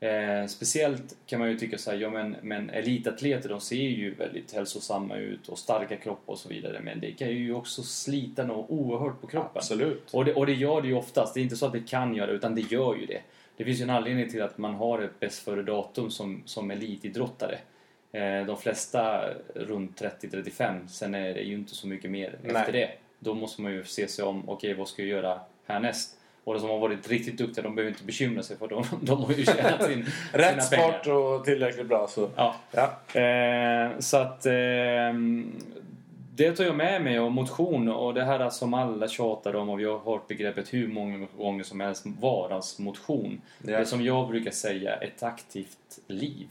[0.00, 4.14] Eh, speciellt kan man ju tycka så här, ja men, men elitatleter de ser ju
[4.14, 6.80] väldigt hälsosamma ut och starka kroppar och så vidare.
[6.80, 9.52] Men det kan ju också slita något oerhört på kroppen.
[9.54, 10.14] Absolut.
[10.14, 11.34] Och det, och det gör det ju oftast.
[11.34, 13.20] Det är inte så att det kan göra utan det gör ju det.
[13.56, 16.70] Det finns ju en anledning till att man har ett bäst före datum som, som
[16.70, 17.58] elitidrottare.
[18.12, 22.56] Eh, de flesta runt 30-35, sen är det ju inte så mycket mer Nej.
[22.56, 22.90] efter det.
[23.18, 26.17] Då måste man ju se sig om, okej vad ska jag göra härnäst?
[26.48, 29.24] Och de som har varit riktigt duktiga, de behöver inte bekymra sig för de, de
[29.24, 31.00] har ju tjänat sin, Rätt sina pengar.
[31.00, 32.30] sport och tillräckligt bra så.
[32.36, 32.54] Ja.
[32.70, 33.20] Ja.
[33.20, 34.52] Eh, så att eh,
[36.34, 39.80] det tar jag med mig och motion och det här som alla tjatar om och
[39.80, 43.40] vi har hört begreppet hur många gånger som helst, vardagsmotion.
[43.66, 43.78] Ja.
[43.78, 46.48] Det som jag brukar säga, ett aktivt liv.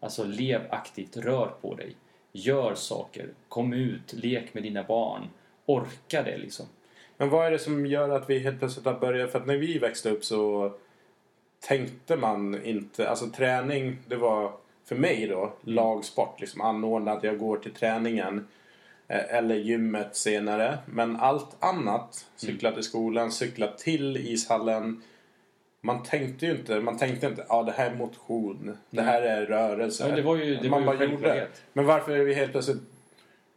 [0.00, 1.94] Alltså lev aktivt, rör på dig.
[2.32, 5.22] Gör saker, kom ut, lek med dina barn.
[5.66, 6.66] Orka det liksom.
[7.16, 9.32] Men vad är det som gör att vi helt plötsligt har börjat?
[9.32, 10.72] För att när vi växte upp så
[11.60, 13.08] tänkte man inte...
[13.08, 14.52] Alltså träning, det var
[14.84, 16.40] för mig då lagsport.
[16.40, 18.46] Liksom anordnat, jag går till träningen.
[19.08, 20.78] eh, Eller gymmet senare.
[20.86, 25.02] Men allt annat, cykla till skolan, cykla till ishallen.
[25.80, 29.46] Man tänkte ju inte, man tänkte inte, ja det här är motion, det här är
[29.46, 30.08] rörelse.
[30.08, 31.46] Ja, det var ju- det man var ju bara gjorde.
[31.72, 32.80] Men varför är vi helt plötsligt,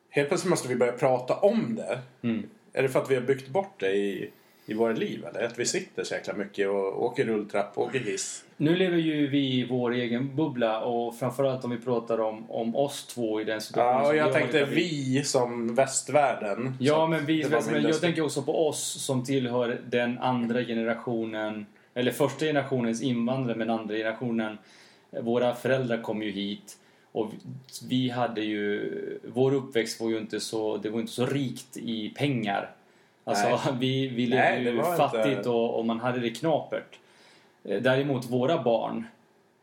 [0.10, 2.00] helt plötsligt måste vi börja prata om det?
[2.22, 2.50] Mm.
[2.80, 4.30] Är det för att vi har byggt bort det i,
[4.66, 5.46] i våra liv eller?
[5.46, 8.44] Att vi sitter så jäkla mycket och åker rulltrapp, åker hiss.
[8.58, 12.76] Nu lever ju vi i vår egen bubbla och framförallt om vi pratar om, om
[12.76, 16.78] oss två i den situationen Ja, och jag tänkte vi som västvärlden.
[16.80, 22.12] Ja, men, vi, men jag tänker också på oss som tillhör den andra generationen, eller
[22.12, 24.58] första generationens invandrare, men andra generationen.
[25.22, 26.78] Våra föräldrar kom ju hit
[27.12, 27.32] och
[27.90, 32.10] vi hade ju, vår uppväxt var ju inte så, det var inte så rikt i
[32.10, 32.72] pengar.
[33.24, 37.00] Alltså vi, vi levde Nej, ju fattigt inte- och, och man hade det knapert.
[37.64, 39.06] Eh, Däremot våra barn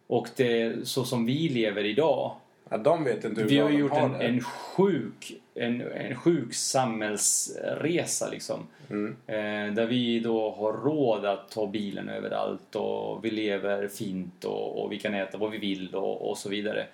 [0.06, 2.34] och det, så som vi lever idag
[2.68, 6.54] Ja, de vet inte hur vi har gjort har en, en sjuk en, en sjuk
[6.54, 8.66] samhällsresa liksom.
[8.90, 9.16] Mm.
[9.26, 14.82] Eh, där vi då har råd att ta bilen överallt och vi lever fint och,
[14.82, 16.86] och vi kan äta vad vi vill och, och så vidare.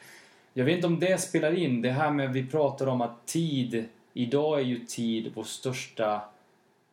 [0.55, 1.83] Jag vet inte om det spelar in.
[1.83, 3.85] Det här med vi pratar om att tid,
[4.15, 6.21] idag är ju tid vår största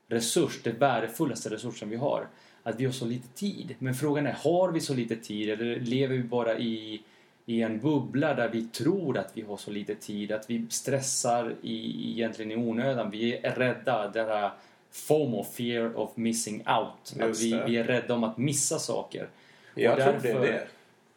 [0.07, 2.27] resurs, det värdefullaste resursen vi har.
[2.63, 3.75] Att vi har så lite tid.
[3.79, 7.01] Men frågan är, har vi så lite tid eller lever vi bara i,
[7.45, 10.31] i en bubbla där vi tror att vi har så lite tid?
[10.31, 13.11] Att vi stressar i, egentligen i onödan.
[13.11, 14.51] Vi är rädda, det här
[14.91, 17.35] FOMO, fear of missing out.
[17.39, 19.29] Vi, vi är rädda om att missa saker.
[19.75, 20.67] Jag Och tror därför- det är det.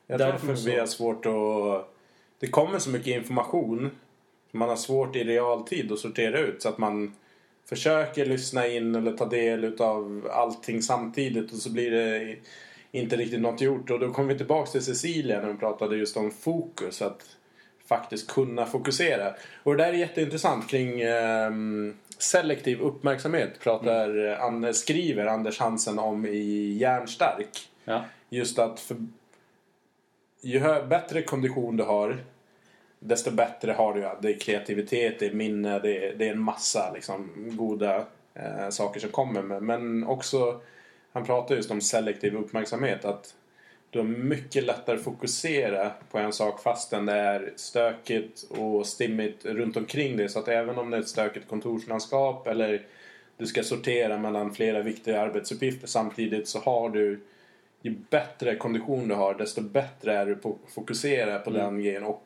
[0.07, 1.91] Jag därför tror att vi har svårt att...
[2.42, 3.90] Det kommer så mycket information
[4.50, 7.14] som man har svårt i realtid att sortera ut så att man
[7.68, 12.37] försöker lyssna in eller ta del av allting samtidigt och så blir det
[12.90, 13.90] inte riktigt något gjort.
[13.90, 17.02] Och då kommer vi tillbaka till Cecilia när hon pratade just om fokus.
[17.02, 17.37] Att
[17.87, 19.35] faktiskt kunna fokusera.
[19.62, 26.26] Och det där är jätteintressant kring ehm, selektiv uppmärksamhet pratar, Anders, skriver Anders Hansen om
[26.26, 27.68] i Järnstark.
[27.85, 28.05] Ja.
[28.31, 28.96] Just att för,
[30.40, 32.18] ju bättre kondition du har
[33.04, 34.08] desto bättre har du.
[34.20, 38.68] Det är kreativitet, det är minne, det är, det är en massa liksom, goda eh,
[38.70, 39.62] saker som kommer med.
[39.62, 40.60] Men också,
[41.12, 43.04] han pratar just om selektiv uppmärksamhet.
[43.04, 43.34] Att
[43.90, 49.44] du har mycket lättare att fokusera på en sak fastän det är stökigt och stimmigt
[49.44, 50.28] runt omkring dig.
[50.28, 52.82] Så att även om det är ett stökigt kontorslandskap eller
[53.36, 55.86] du ska sortera mellan flera viktiga arbetsuppgifter.
[55.86, 57.20] Samtidigt så har du
[57.82, 62.04] ju bättre kondition du har desto bättre är du på att fokusera på den grejen
[62.04, 62.22] och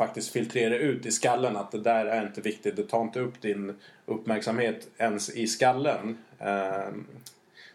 [0.00, 2.76] faktiskt filtrera ut i skallen att det där är inte viktigt.
[2.76, 3.74] Det tar inte upp din
[4.06, 6.18] uppmärksamhet ens i skallen.
[6.38, 7.06] Ehm,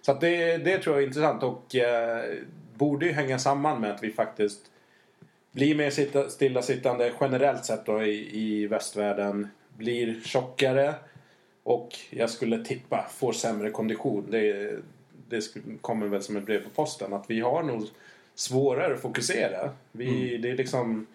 [0.02, 2.24] så att det, det tror jag är intressant och eh,
[2.74, 4.60] borde ju hänga samman med att vi faktiskt
[5.52, 9.48] blir mer sitta, stillasittande generellt sett då i, i västvärlden.
[9.78, 10.94] Blir tjockare
[11.64, 14.26] och jag skulle tippa får sämre kondition.
[14.30, 14.76] Det,
[15.30, 15.42] det
[15.82, 17.88] kommer väl som ett brev på posten att vi har nog
[18.36, 19.70] svårare att fokusera.
[19.92, 21.08] Vi, Det är liksom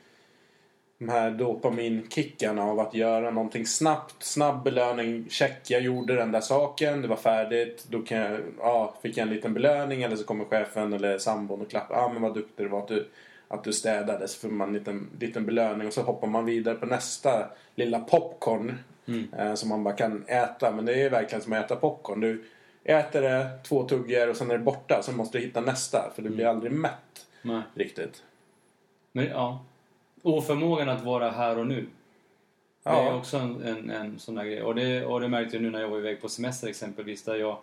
[1.01, 4.23] de här dopaminkickarna av att göra någonting snabbt.
[4.23, 5.27] Snabb belöning.
[5.31, 7.03] Check, jag gjorde den där saken.
[7.03, 7.87] Det var färdigt.
[7.89, 11.61] Då kan jag, ja, fick jag en liten belöning eller så kommer chefen eller sambon
[11.61, 11.97] och klappar.
[11.97, 13.09] Ja, men vad duktig du var att du,
[13.49, 14.29] att du städade.
[14.29, 18.01] Så får man en liten, liten belöning och så hoppar man vidare på nästa lilla
[18.01, 18.79] popcorn.
[19.39, 20.73] Eh, som man bara kan äta.
[20.73, 22.21] Men det är verkligen som att äta popcorn.
[22.21, 22.45] Du
[22.85, 25.03] äter det, två tuggar och sen är det borta.
[25.03, 26.13] Sen måste du hitta nästa.
[26.15, 27.63] För du blir aldrig mätt Nej.
[27.75, 28.23] riktigt.
[29.13, 29.65] Men ja.
[30.23, 31.87] Oförmågan att vara här och nu.
[32.85, 34.63] Det är Ja, också en, en, en sån där grej.
[34.63, 37.23] Och det, och det märkte jag nu när jag var iväg på semester exempelvis.
[37.23, 37.59] Där jag,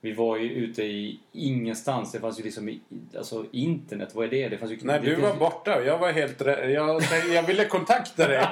[0.00, 2.12] vi var ju ute i ingenstans.
[2.12, 2.80] Det fanns ju liksom i,
[3.18, 4.48] alltså internet, vad är det?
[4.48, 7.02] det fanns ju, när det, du var borta och jag var helt rä- jag,
[7.34, 8.46] jag ville kontakta dig.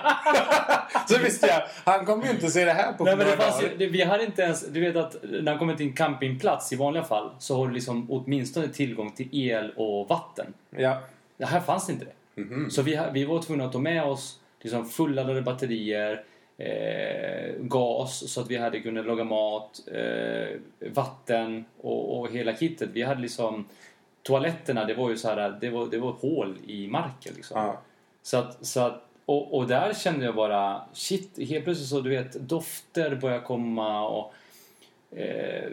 [1.08, 3.62] så visste jag, han kommer ju inte se det här på Nej, men det fanns
[3.62, 6.72] ju, det, vi hade inte ens, du vet att när man kommer till en campingplats
[6.72, 10.54] i vanliga fall så har du liksom åtminstone tillgång till el och vatten.
[10.70, 10.98] Ja.
[11.36, 12.12] Det här fanns inte det.
[12.38, 12.70] Mhm.
[12.70, 16.24] Så vi, vi var tvungna att ta med oss liksom fulladdade batterier,
[16.58, 22.90] eh, gas så att vi hade kunnat laga mat, eh, vatten och, och hela kittet.
[22.92, 23.68] Vi hade liksom
[24.22, 27.60] toaletterna, det var ju så här, det var, det var hål i marken liksom.
[27.60, 27.80] Ja.
[28.22, 32.10] Så att, så att, och, och där kände jag bara, shit, helt plötsligt så du
[32.10, 34.34] vet, dofter börjar komma och
[35.18, 35.70] eh,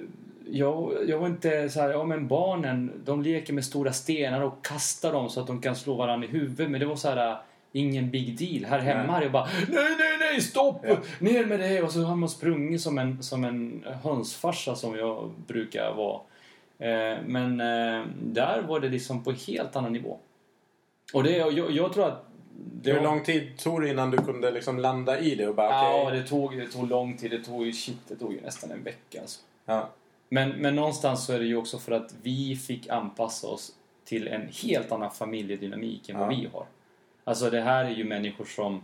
[0.51, 4.65] jag, jag var inte så här, ja men barnen, de leker med stora stenar och
[4.65, 6.71] kastar dem så att de kan slå varandra i huvudet.
[6.71, 7.37] Men det var så här,
[7.71, 8.65] ingen big deal.
[8.65, 10.79] Här hemma hade jag bara, nej, nej, nej, stopp!
[10.83, 10.97] Ja.
[11.19, 11.81] Ner med det!
[11.81, 16.19] Och så har man sprungit som en, som en hönsfarsa som jag brukar vara.
[16.79, 20.17] Eh, men eh, där var det liksom på helt annan nivå.
[21.13, 22.25] Och det, jag, jag tror att...
[22.55, 25.69] det Hur lång tid tog det innan du kunde liksom landa i det och bara
[25.69, 27.31] Ja, det tog, det tog lång tid.
[27.31, 29.41] Det tog shit, det tog nästan en vecka alltså.
[29.65, 29.89] Ja.
[30.29, 33.71] Men, men någonstans så är det ju också för att vi fick anpassa oss
[34.05, 36.37] till en helt annan familjedynamik än vad Ja.
[36.37, 36.65] vi har.
[37.23, 38.81] Alltså det här är ju människor som...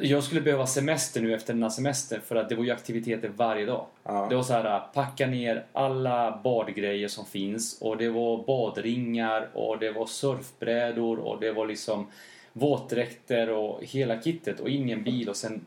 [0.00, 3.28] Jag skulle behöva semester nu efter den här semestern för att det var ju aktiviteter
[3.28, 3.86] varje dag.
[4.02, 4.26] Ja.
[4.30, 9.78] Det var så här, packa ner alla badgrejer som finns och det var badringar och
[9.78, 12.06] det var surfbrädor och det var liksom
[12.52, 15.64] våtdräkter och hela kittet och ingen bil och sen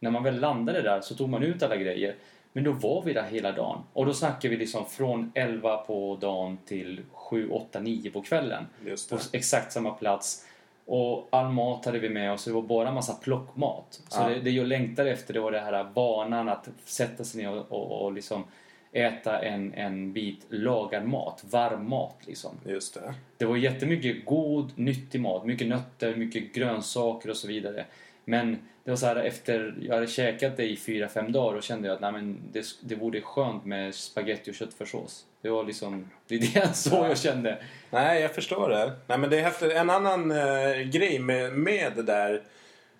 [0.00, 2.14] när man väl landade där så tog man ut alla grejer.
[2.56, 3.78] Men då var vi där hela dagen.
[3.92, 8.66] Och då snackar vi liksom från 11 på dagen till 7, 8, 9 på kvällen.
[9.10, 10.46] På exakt samma plats.
[10.86, 12.44] Och all mat hade vi med oss.
[12.44, 14.00] Det var bara massa plockmat.
[14.08, 14.28] Så Ja.
[14.28, 17.72] det, det jag längtade efter det var det här vanan att sätta sig ner och,
[17.72, 18.44] och, och liksom
[18.92, 21.44] äta en, en bit lagad mat.
[21.50, 22.50] Varm mat liksom.
[22.66, 23.14] Just det.
[23.36, 25.44] Det var jättemycket god, nyttig mat.
[25.44, 27.84] Mycket nötter, mycket grönsaker och så vidare.
[28.28, 31.62] Men det var så här efter jag hade käkat det i fyra fem dagar och
[31.62, 35.24] kände jag att nej, men det, det vore skönt med spaghetti och köttfärssås.
[35.42, 37.58] Det var liksom, det är det så jag kände.
[37.90, 38.92] Nej, jag förstår det.
[39.06, 39.72] Nej, men det är häftigt.
[39.72, 42.42] En annan eh, grej med, med det där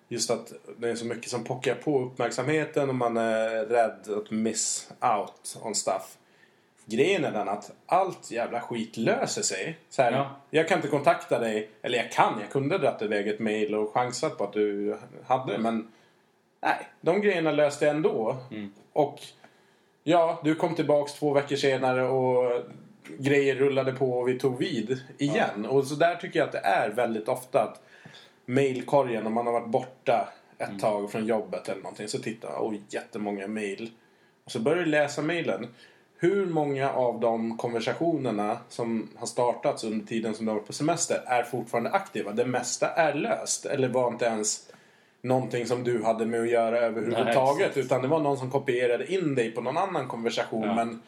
[0.07, 4.31] just att det är så mycket som pockar på uppmärksamheten och man är rädd att
[4.31, 6.17] miss out on stuff.
[6.89, 9.77] Grejen är den att allt jävla skit löser sig.
[9.89, 10.29] Så här, Ja.
[10.49, 13.93] Jag kan inte kontakta dig, eller jag kan, jag kunde dragit iväg ett mail och
[13.93, 15.91] chansat på att du hade det men
[16.61, 18.37] nej, de grejerna löste jag ändå.
[18.51, 18.73] Mm.
[18.93, 19.21] Och
[20.03, 22.61] ja, du kom tillbaks två veckor senare och
[23.17, 25.65] grejer rullade på och vi tog vid igen.
[25.65, 27.81] Och så där tycker jag att det är väldigt ofta att
[28.45, 30.79] mailkorgen om man har varit borta ett Mm.
[30.79, 33.91] tag från jobbet eller någonting så tittar jag, oj jättemånga mail.
[34.43, 35.67] Och så börjar du läsa mailen.
[36.19, 40.73] Hur många av de konversationerna som har startats under tiden som du har varit på
[40.73, 42.31] semester är fortfarande aktiva?
[42.31, 44.71] Det mesta är löst eller var inte ens
[45.21, 47.75] någonting som du hade med att göra överhuvudtaget.
[47.75, 50.67] Nej, utan det var någon som kopierade in dig på någon annan konversation.
[50.67, 50.75] Ja.
[50.75, 51.01] Men,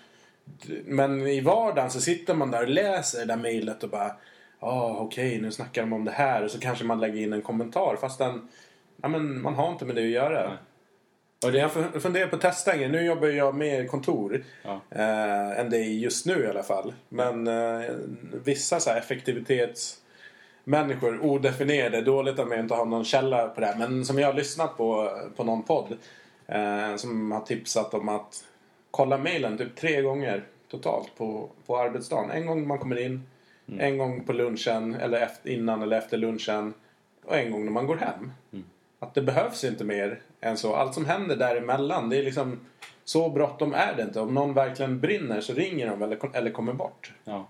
[0.85, 4.11] men i vardagen så sitter man där och läser det där mejlet och bara
[4.59, 6.43] Ja, okej, nu snackar de om det här.
[6.43, 7.97] Och så kanske man lägger in en kommentar.
[8.01, 8.47] Fast den,
[9.01, 10.49] ja, men man har inte med det att göra.
[10.49, 10.57] Nej.
[11.45, 12.91] Och det jag fun- funderar på att testa en.
[12.91, 14.43] Nu jobbar jag mer kontor.
[14.63, 14.81] Ja.
[14.89, 16.93] Eh, än det är just nu i alla fall.
[17.09, 17.81] Men eh,
[18.43, 23.75] vissa så här effektivitetsmänniskor, odefinierade, dåligt mig att inte ha någon källa på det här.
[23.77, 25.97] Men som jag har lyssnat på på någon podd.
[26.47, 28.43] Eh, som har tipsat om att
[28.91, 32.31] kolla mejlen typ tre gånger totalt på, på arbetsdagen.
[32.31, 33.23] En gång när man kommer in,
[33.67, 33.79] Mm.
[33.81, 36.73] en gång på lunchen eller efter, innan eller efter lunchen
[37.25, 38.31] och en gång när man går hem.
[38.53, 38.65] Mm.
[38.99, 40.75] Att det behövs inte mer än så.
[40.75, 42.59] Allt som händer däremellan, det är liksom
[43.03, 44.19] så bråttom är det inte.
[44.19, 47.13] Om någon verkligen brinner så ringer de eller, eller kommer bort.
[47.23, 47.47] Ja.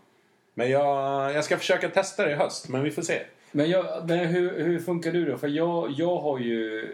[0.54, 3.20] Men jag, jag ska försöka testa det i höst, men vi får se.
[3.52, 5.38] Men, jag, men hur, hur funkar du då?
[5.38, 6.88] För jag, jag har ju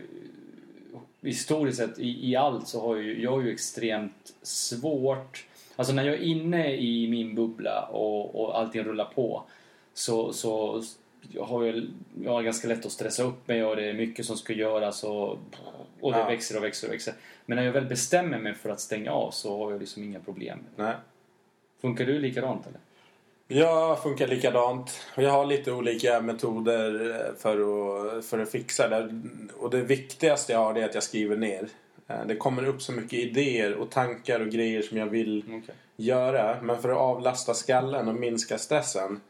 [1.21, 6.03] historiskt sett i, i allt så har ju, jag har ju extremt svårt Alltså när
[6.03, 9.43] jag är inne i min bubbla och, och allting rullar på
[9.93, 10.83] så, så
[11.31, 11.83] jag har jag,
[12.23, 15.03] jag har ganska lätt att stressa upp mig och det är mycket som ska göras
[15.03, 15.29] och,
[16.01, 16.25] och det Ja.
[16.25, 17.13] växer och växer och växer.
[17.45, 20.19] Men när jag väl bestämmer mig för att stänga av så har jag liksom inga
[20.19, 20.59] problem.
[20.75, 20.93] Nej.
[21.81, 22.79] Funkar du likadant eller?
[23.47, 24.91] Jag funkar likadant.
[25.17, 27.57] Jag har lite olika metoder eh, för
[28.17, 29.21] att, för att fixa det.
[29.57, 31.67] Och det viktigaste jag har är att jag skriver ner.
[32.07, 35.75] Eh, Det kommer upp så mycket idéer och tankar och grejer som jag vill Okej.
[35.95, 36.61] göra.
[36.61, 39.21] Men för att avlasta skallen och minska stressen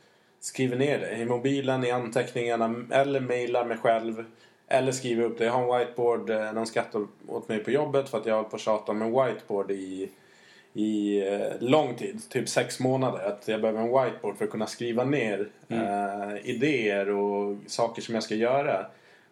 [0.46, 4.26] skriver ner det i mobilen, i anteckningarna eller mejlar mig själv.
[4.68, 5.46] Eller skriver upp det.
[5.46, 6.30] Jag har en whiteboard.
[6.30, 9.12] eh, Någon skrattar åt mig på jobbet för att jag har på tjata om en
[9.12, 10.10] whiteboard i,
[10.74, 12.30] i eh, lång tid.
[12.30, 13.28] Typ sex månader.
[13.28, 18.14] Att jag behöver en whiteboard för att kunna skriva ner eh, idéer och saker som
[18.16, 18.86] jag ska göra.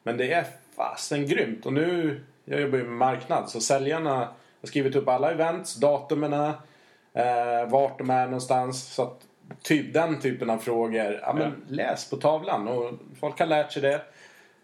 [0.03, 0.45] Men det är
[0.75, 1.65] fasen grymt.
[1.65, 3.49] Och nu, jag jobbar ju med marknad.
[3.49, 4.15] Så säljarna
[4.61, 8.93] har skrivit upp alla events, datumen, eh, vart de är någonstans.
[8.93, 9.19] Så att
[9.61, 11.19] typ den typen av frågor.
[11.21, 12.67] Ja, men läs på tavlan.
[12.67, 14.01] Och folk har lärt sig det.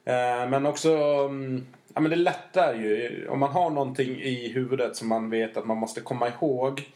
[0.05, 0.89] Eh, men också,
[1.29, 3.27] mm, ja men det lättar ju.
[3.29, 6.89] Om man har någonting i huvudet som man vet att man måste komma ihåg.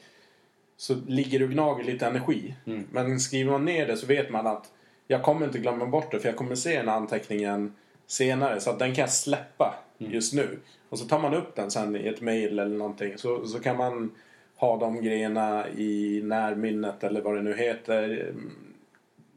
[0.78, 2.56] Så ligger det och gnager lite energi.
[2.66, 2.88] Mm.
[2.92, 4.72] Men skriver man ner det så vet man att
[5.08, 7.76] jag kommer inte glömma bort det för jag kommer se den här anteckningen
[8.08, 8.60] senare.
[8.60, 10.60] Så att den kan jag släppa just nu.
[10.90, 13.18] Och så tar man upp den sen i ett mail eller någonting.
[13.18, 14.12] Så, så kan man
[14.66, 18.32] ha de grejerna i närminnet eller vad det nu heter.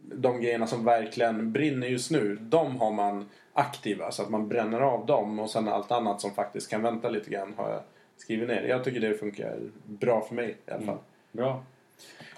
[0.02, 2.38] De grejerna som verkligen brinner just nu.
[2.40, 5.38] De har man aktiva så att man bränner av dem.
[5.38, 7.80] Och sen allt annat som faktiskt kan vänta lite grann har jag
[8.16, 8.62] skrivit ner.
[8.62, 10.98] Jag tycker det funkar bra för mig i alla fall.
[11.32, 11.64] Bra.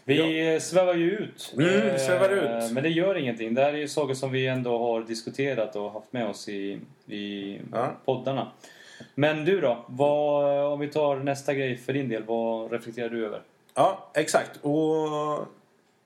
[0.05, 0.61] Vi ja.
[0.61, 1.55] svävar ju ut.
[1.59, 2.73] Mm, Eh, svävar ut.
[2.73, 3.55] Men det gör ingenting.
[3.55, 6.81] Det här är ju saker som vi ändå har diskuterat och haft med oss i,
[7.07, 7.93] i Ja.
[8.05, 8.53] poddarna.
[9.15, 9.85] Men du då?
[9.89, 12.25] Vad, om vi tar nästa grej för din del.
[12.25, 13.43] Vad reflekterar du över?
[13.75, 14.59] Ja, exakt.
[14.63, 15.47] Och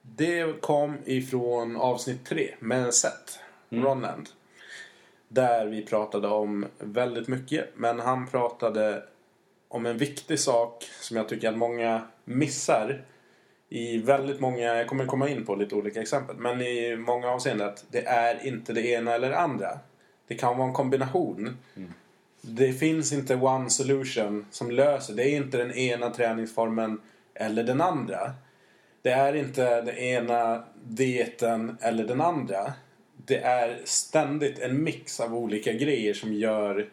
[0.02, 3.38] det kom ifrån avsnitt tre med Seth
[3.70, 4.28] Ronland.
[5.28, 7.68] Där vi pratade om väldigt mycket.
[7.74, 9.02] Men han pratade
[9.68, 13.04] om en viktig sak som jag tycker att många missar.
[13.68, 16.36] I väldigt många, jag kommer komma in på lite olika exempel.
[16.36, 19.78] Men i många avseenden att det är inte det ena eller det andra.
[20.26, 21.56] Det kan vara en kombination.
[22.44, 25.14] Det finns inte one solution som löser.
[25.14, 27.00] Det är inte den ena träningsformen
[27.34, 28.32] eller den andra.
[29.02, 32.72] Det är inte den ena dieten eller den andra.
[33.26, 36.88] Det är ständigt en mix av olika grejer som gör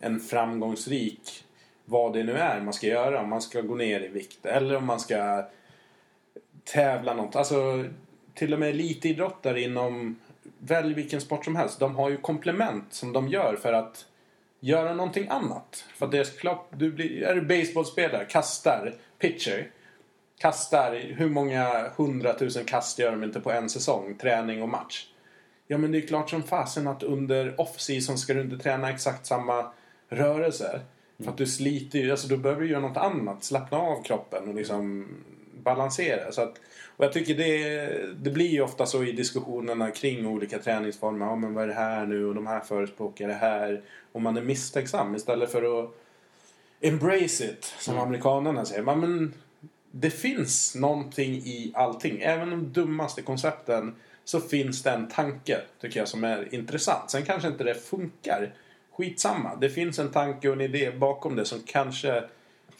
[0.00, 1.44] en framgångsrik
[1.84, 3.20] vad det nu är man ska göra.
[3.20, 5.48] Om man ska gå ner i vikt eller om man ska
[6.64, 7.36] tävla något.
[7.36, 7.84] Alltså
[8.34, 10.16] till och med elitidrottare inom
[10.58, 11.80] välj vilken sport som helst.
[11.80, 14.06] De har ju komplement som de gör för att
[14.64, 15.84] göra någonting annat.
[15.94, 19.70] För att det är klart, du blir, är du baseballspelare, kastar, pitcher.
[20.38, 24.14] Kastar, hur många hundratusen kast gör de inte på en säsong?
[24.20, 25.06] Träning och match.
[25.66, 29.26] Ja men det är klart som fasen att under off-season ska du inte träna exakt
[29.26, 29.72] samma
[30.08, 30.80] rörelser.
[31.24, 33.44] För att du sliter ju, alltså då behöver du göra något annat.
[33.44, 35.08] Slappna av kroppen och liksom
[35.62, 36.32] balansera.
[36.32, 36.60] Så att,
[36.96, 37.86] och jag tycker det,
[38.22, 41.26] det blir ju ofta så i diskussionerna kring olika träningsformer.
[41.26, 43.82] Ja men vad är det här nu och de här förespråkar det här.
[44.12, 45.90] Och man är misstänksam istället för att
[46.80, 48.82] embrace it som amerikanerna säger.
[48.82, 49.34] Men, men
[49.90, 52.20] det finns någonting i allting.
[52.20, 57.10] Även de dummaste koncepten så finns det en tanke tycker jag som är intressant.
[57.10, 58.54] Sen kanske inte det funkar.
[58.92, 59.56] Skitsamma.
[59.56, 62.24] Det finns en tanke och en idé bakom det som kanske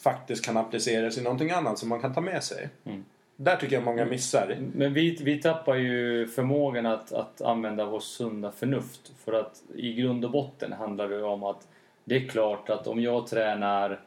[0.05, 2.69] faktiskt kan appliceras i någonting annat som man kan ta med sig.
[2.85, 3.05] Mm.
[3.37, 4.59] Där tycker jag många missar.
[4.75, 9.13] Men vi, vi tappar ju förmågan att, att använda vårt sunda förnuft.
[9.25, 11.69] För att i grund och botten handlar det om att
[12.05, 14.01] det är klart att om jag tränar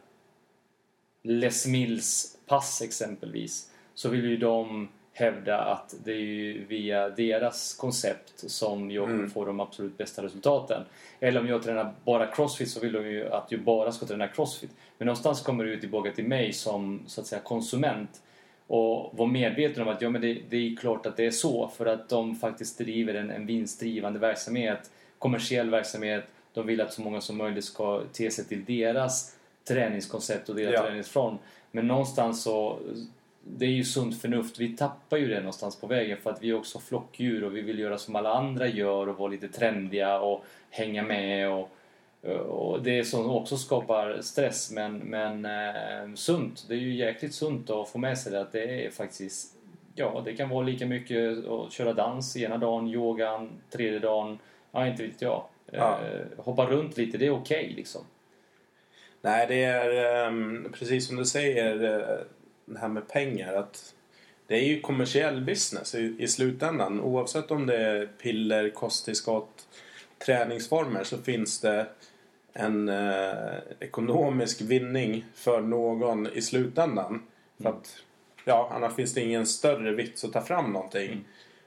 [1.23, 4.87] Les Mills pass exempelvis så vill ju de
[5.17, 10.23] hävda att det är ju via deras koncept som jag kommer få de absolut bästa
[10.23, 10.81] resultaten.
[11.19, 14.27] Eller om jag tränar bara crossfit så vill de ju att jag bara ska träna
[14.27, 14.69] crossfit.
[14.97, 18.09] Men någonstans kommer det ju tillbaka till mig som så att säga konsument
[18.67, 21.67] och vara medveten om att ja, men det, det är klart att det är så
[21.67, 26.23] för att de faktiskt driver en, en vinstdrivande verksamhet, kommersiell verksamhet.
[26.53, 29.35] De vill att så många som möjligt ska te sig till deras
[29.67, 30.81] träningskoncept och delar Ja.
[30.81, 31.37] träningsform.
[31.71, 32.79] Men någonstans så,
[33.57, 34.59] det är ju sunt förnuft.
[34.59, 37.61] Vi tappar ju det någonstans på vägen för att vi är också flockdjur och vi
[37.61, 41.69] vill göra som alla andra gör och vara lite trendiga och hänga med och,
[42.47, 46.65] och det som också skapar stress men, men eh, sunt.
[46.67, 49.53] Det är ju jäkligt sunt att få med sig det att det är faktiskt
[49.99, 54.39] Ja, det kan vara lika mycket att köra dans ena dagen, yogan tredje dagen.
[54.71, 55.43] Ja, inte vet jag.
[55.71, 55.99] Ja.
[55.99, 58.01] Eh, hoppa runt lite, det är okej liksom.
[59.21, 62.17] Nej, det är ehm, precis som du säger eh,
[62.67, 63.53] det här med pengar.
[63.53, 63.93] att
[64.47, 67.01] Det är ju kommersiell business i, i slutändan.
[67.01, 69.67] Oavsett om det är piller, kosttillskott,
[70.25, 71.87] träningsformer så finns det
[72.53, 77.23] en eh, ekonomisk vinning för någon i slutändan.
[77.61, 78.03] För att,
[78.45, 81.11] ja, annars finns det ingen större vits att ta fram någonting.
[81.11, 81.23] Mm.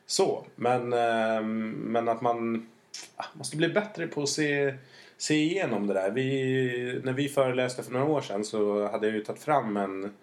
[0.06, 2.68] Så, men, ehm, men att man
[3.16, 4.74] ah, måste bli bättre på att se,
[5.16, 6.10] se igenom det där.
[6.10, 10.14] Vi, när vi föreläste för några år sedan så hade jag ju tagit fram en,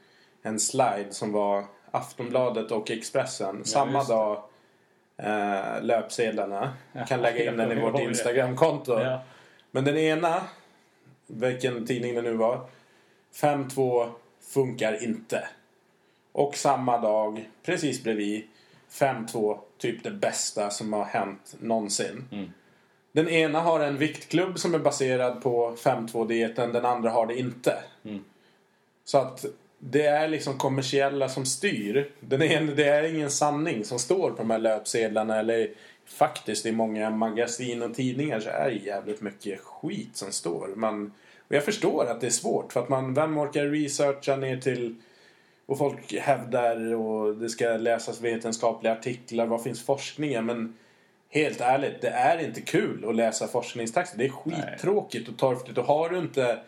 [0.41, 4.13] en slide som var Aftonbladet och Expressen samma just det.
[4.13, 4.43] dag
[5.17, 6.73] eh, löpsedlarna.
[7.07, 7.99] Kan lägga in den i vårt.
[7.99, 8.99] Instagramkonto.
[8.99, 9.21] Ja.
[9.71, 10.41] Men den ena,
[11.27, 12.65] vilken tidning det nu var,
[13.33, 14.09] 5-2
[14.41, 15.47] funkar inte.
[16.31, 18.47] Och samma dag, precis bredvid,
[18.91, 22.27] 5-2 typ det bästa som har hänt någonsin.
[22.31, 22.53] Mm.
[23.11, 27.83] Den ena har en viktklubb som är baserad på 5-2-dieten, den andra har det inte.
[28.03, 28.23] Mm.
[29.05, 29.45] Så att
[29.79, 32.11] det är liksom kommersiella som styr.
[32.19, 35.69] Den ena, det är ingen sanning som står på de här löpsedlarna eller
[36.05, 40.67] faktiskt i många magasin och tidningar så är det jävligt mycket skit som står.
[40.75, 41.11] Man,
[41.47, 44.95] och jag förstår att det är svårt för att man, vem orkar researcha ner till
[45.65, 50.45] och folk hävdar och det ska läsas vetenskapliga artiklar, vad finns forskningen?
[50.45, 50.77] Men
[51.29, 54.17] helt ärligt, det är inte kul att läsa forskningstexter.
[54.17, 56.59] Det är skittråkigt och torftigt och har du inte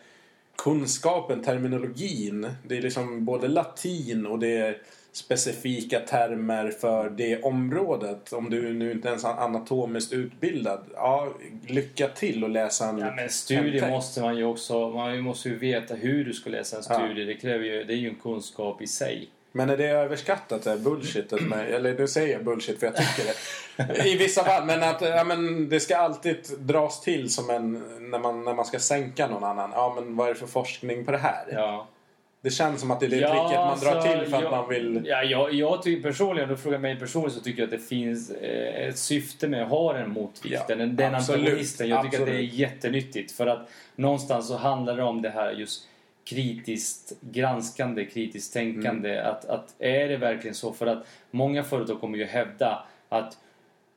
[0.64, 2.48] kunskapen, terminologin.
[2.68, 4.76] Det är liksom både latin och det är
[5.12, 8.32] specifika termer för det området.
[8.32, 10.84] Om du nu inte ens är anatomiskt utbildad.
[10.94, 11.34] Ja,
[11.66, 13.50] lycka till att läsa en Ja, men text.
[13.88, 14.90] måste man ju också...
[14.90, 16.94] Man måste ju veta hur du ska läsa en Ja.
[16.94, 17.24] studie.
[17.24, 17.84] Det kräver ju...
[17.84, 19.28] Det är ju en kunskap i sig.
[19.52, 23.24] Men är det överskattat det bullshitet med, eller nu säger jag bullshit för jag tycker
[23.24, 24.08] det.
[24.08, 24.66] I vissa fall.
[24.66, 27.72] Men att ja, men det ska alltid dras till som en,
[28.10, 29.70] när man, när man ska sänka någon annan.
[29.74, 31.44] Ja men vad är det för forskning på det här?
[31.52, 31.88] Ja.
[32.42, 34.50] Det känns som att det är det tricket man drar alltså, till för att jag,
[34.50, 35.02] man vill...
[35.04, 37.86] Ja, jag, jag tycker personligen, om du frågar mig personligen, så tycker jag att det
[37.86, 40.62] finns eh, ett syfte med att ha den motvikten.
[40.68, 41.88] Ja, den den absolut, antagonisten.
[41.88, 42.52] Jag tycker att det är absolut.
[42.52, 43.32] jättenyttigt.
[43.32, 45.86] För att någonstans så handlar det om det här just
[46.24, 49.12] kritiskt granskande, kritiskt tänkande.
[49.12, 49.30] Mm.
[49.30, 50.72] Att, att är det verkligen så?
[50.72, 53.36] För att många företag kommer ju hävda att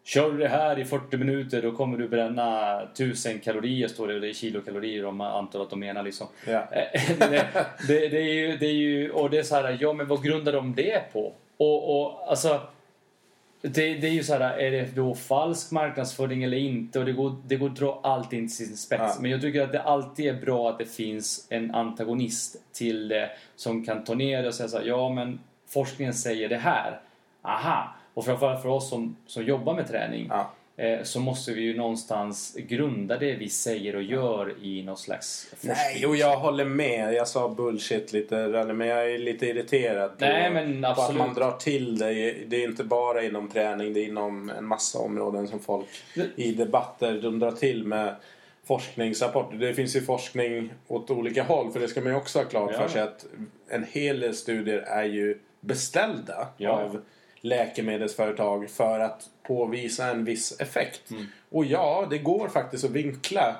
[0.05, 4.15] Kör du det här i 40 minuter då kommer du bränna 1000 kalorier står det
[4.15, 6.27] och det är kilokalorier om man antar att de menar liksom.
[6.71, 7.49] Eh, det,
[7.87, 10.23] det, det, är ju, det är ju, och det är så här, ja men vad
[10.23, 11.33] grundar de det på?
[11.57, 12.61] Och, och alltså,
[13.67, 16.99] det, det är ju så här, är det då falsk marknadsföring eller inte?
[16.99, 19.03] Och det går, det går att dra allt in till sin spets.
[19.15, 19.21] Ja.
[19.21, 23.29] Men jag tycker att det alltid är bra att det finns en antagonist till det
[23.55, 27.01] som kan ta ner det och säga så här, ja men forskningen säger det här.
[27.41, 27.95] Aha!
[28.13, 30.51] Och framförallt för oss som, som jobbar med träning Ja.
[30.77, 35.45] Eh, så måste vi ju någonstans grunda det vi säger och gör i någon slags
[35.49, 35.73] forskning.
[35.75, 37.13] Nej, och jag håller med.
[37.13, 41.19] Jag sa bullshit lite men jag är lite irriterad på, Nej, men på att absolut.
[41.19, 42.33] man drar till det.
[42.47, 45.87] Det är inte bara inom träning, det är inom en massa områden som folk
[46.35, 48.15] i debatter de drar till med
[48.65, 49.57] forskningsrapporter.
[49.57, 52.71] Det finns ju forskning åt olika håll, för det ska man ju också ha klart
[52.73, 52.79] Ja.
[52.79, 53.25] för sig att
[53.69, 56.69] en hel del studier är ju beställda Ja.
[56.71, 57.01] av
[57.43, 61.11] läkemedelsföretag för att påvisa en viss effekt.
[61.11, 61.25] Mm.
[61.49, 63.55] Och ja, det går faktiskt att vinkla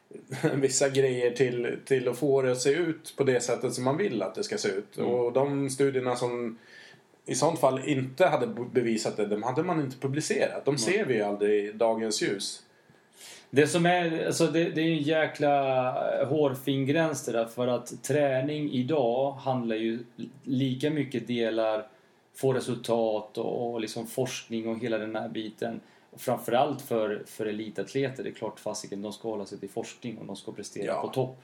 [0.54, 3.96] vissa grejer till, till att få det att se ut på det sättet som man
[3.96, 4.98] vill att det ska se ut.
[4.98, 5.10] Mm.
[5.10, 6.58] Och de studierna som
[7.26, 10.64] i sånt fall inte hade bevisat det, de hade man inte publicerat.
[10.64, 12.62] De ser vi ju aldrig i dagens ljus.
[13.50, 15.86] Det som är, alltså det, det är en jäkla
[16.20, 19.98] eh, hårfin gräns det där för att träning idag handlar ju
[20.44, 21.86] lika mycket delar
[22.38, 25.80] få resultat och, och liksom forskning och hela den här biten.
[26.10, 30.18] Och framförallt för, för elitatleter, det är klart fasiken, de ska hålla sig till forskning
[30.18, 31.02] och de ska prestera Ja.
[31.02, 31.42] på topp.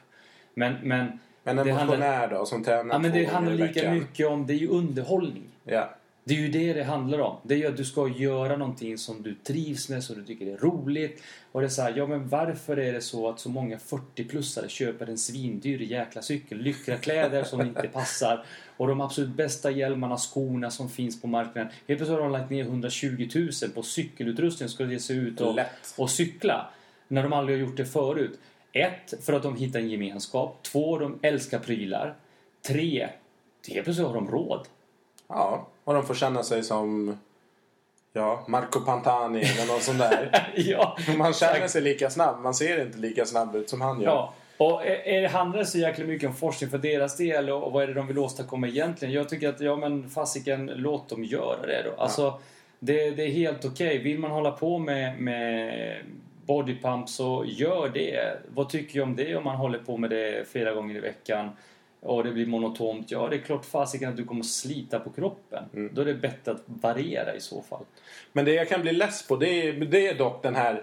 [0.54, 3.92] Men, men, Men en det handlar, motionär då som tränar ja, men det handlar lika
[3.92, 5.48] mycket om, det är ju underhållning.
[5.64, 5.90] Ja.
[6.26, 7.36] Det är ju det det handlar om.
[7.42, 10.46] Det är ju att du ska göra någonting som du trivs med, som du tycker
[10.46, 11.22] är roligt.
[11.52, 14.68] Och det är så här, ja men varför är det så att så många 40-plussare
[14.68, 16.58] köper en svindyr jäkla cykel?
[16.58, 18.44] Lycrakläder som inte passar.
[18.76, 21.72] Och de absolut bästa hjälmarna, skorna som finns på marknaden.
[21.72, 25.58] Helt plötsligt har de lagt ner 120 000 på cykelutrustning ska ge sig ut och,
[25.96, 26.68] och cykla.
[27.08, 28.38] När de aldrig har gjort det förut.
[28.72, 30.62] ett, för att de hittar en gemenskap.
[30.62, 32.14] Två, de älskar prylar.
[32.62, 33.08] Tre,
[33.68, 34.68] helt plötsligt har de råd.
[35.28, 37.18] Ja, och de får känna sig som
[38.12, 40.48] ja, Marco Pantani eller någon sån där.
[40.54, 41.70] ja, Man känner exakt.
[41.72, 42.40] sig lika snabb.
[42.42, 44.10] Man ser inte lika snabb ut som han gör.
[44.10, 44.34] Ja.
[44.56, 47.82] Och är- är- handlar det så jäkla mycket om forskning för deras del och vad
[47.82, 49.14] är det de vill åstadkomma egentligen?
[49.14, 52.02] Jag tycker att, ja men fasiken, låt dem göra det då.
[52.02, 52.38] Alltså,
[52.78, 53.98] det, det är helt okej.
[53.98, 55.96] Vill man hålla på med, med
[56.46, 58.38] bodypump så gör det.
[58.54, 61.50] Vad tycker jag om det om man håller på med det flera gånger i veckan?
[62.04, 63.10] Och det blir monotont.
[63.10, 65.64] Ja, det är klart fasiken att du kommer slita på kroppen.
[65.74, 65.94] Mm.
[65.94, 67.84] Då är det bättre att variera i så fall.
[68.32, 70.82] Men det jag kan bli less på det är, det är dock den här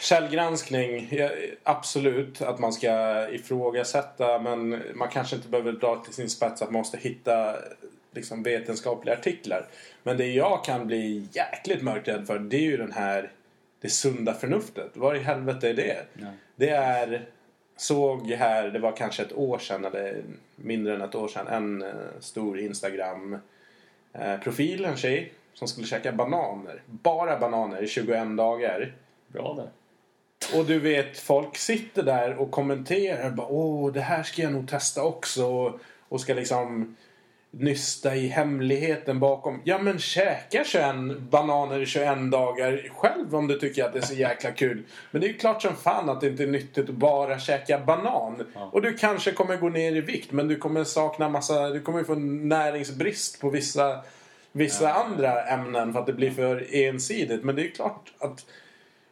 [0.00, 1.08] källgranskning.
[1.10, 1.30] Ja,
[1.62, 6.70] absolut att man ska ifrågasätta men man kanske inte behöver dra till sin spets att
[6.70, 7.56] man måste hitta
[8.14, 9.66] liksom, vetenskapliga artiklar.
[10.02, 13.30] Men det jag kan bli jäkligt mörkrädd för det är ju den här
[13.80, 14.90] det sunda förnuftet.
[14.94, 16.06] Vad i helvete är det?
[16.14, 16.32] Nej.
[16.56, 17.28] Det är
[17.80, 20.22] såg här, det var kanske ett år sedan eller
[20.56, 21.88] mindre än ett år sedan, en eh,
[22.20, 23.38] stor Instagram
[24.12, 26.82] eh, profil, en tjej som skulle käka bananer.
[26.86, 28.92] Bara bananer i 21 dagar.
[29.28, 29.70] Bra där.
[30.58, 33.30] Och du vet, folk sitter där och kommenterar.
[33.30, 35.46] Bara, Åh, det här ska jag nog testa också.
[35.46, 36.96] Och, och ska liksom
[37.50, 39.60] nysta i hemligheten bakom.
[39.64, 44.02] Ja, men käka 21 bananer i 21 dagar själv om du tycker att det är
[44.02, 44.82] så jäkla kul.
[45.10, 47.78] Men det är ju klart som fan att det inte är nyttigt att bara käka
[47.78, 48.46] banan.
[48.54, 48.70] Ja.
[48.72, 52.04] Och du kanske kommer gå ner i vikt men du kommer sakna massa, du kommer
[52.04, 54.00] få näringsbrist på vissa,
[54.52, 57.44] vissa andra ämnen för att det blir för ensidigt.
[57.44, 58.46] Men det är ju klart att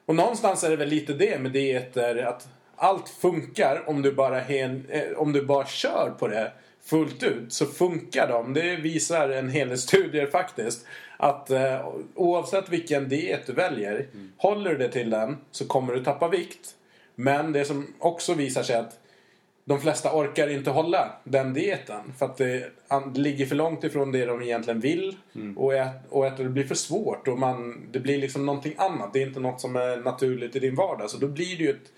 [0.07, 4.39] och någonstans är det väl lite det med dieter att allt funkar om du bara,
[4.39, 6.53] hen, eh, om du bara kör på det
[6.87, 8.55] fullt ut så funkar de.
[8.55, 10.87] Det visar en hel del studier faktiskt.
[11.17, 14.07] Att eh, oavsett vilken diet du väljer,
[14.37, 16.75] håller du det till den så kommer du tappa vikt.
[17.15, 18.99] Men det som också visar sig att
[19.65, 22.13] de flesta orkar inte hålla den dieten.
[22.19, 22.71] För att det
[23.15, 25.17] ligger för långt ifrån det de egentligen vill.
[25.57, 27.29] Och, ät, och att det blir för svårt.
[27.29, 29.13] Och man, det blir liksom någonting annat.
[29.13, 31.11] Det är inte något som är naturligt i din vardag.
[31.11, 31.93] Så då blir det ju ett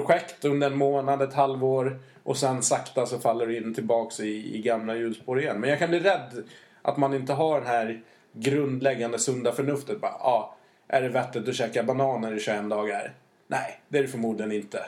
[0.00, 1.98] projekt under en månad, ett halvår.
[2.22, 5.60] Och sen sakta så faller du in tillbaks i, i gamla hjulspår igen.
[5.60, 6.44] Men jag kan bli rädd
[6.82, 10.00] att man inte har den här grundläggande sunda förnuftet.
[10.00, 10.56] Bara, ah,
[10.88, 13.14] är det vettigt att käka bananer i 21 dagar?
[13.46, 14.86] Nej, det är det förmodligen inte.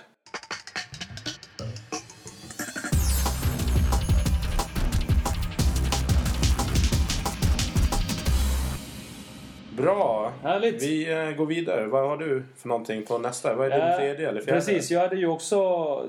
[9.79, 10.33] Bra.
[10.43, 10.83] Härligt.
[10.83, 11.87] Vi eh, går vidare.
[11.87, 13.55] Vad har du för någonting på nästa?
[13.55, 14.61] Vad är din Eh, tredje eller fjärde?
[14.61, 15.59] Precis, jag hade ju också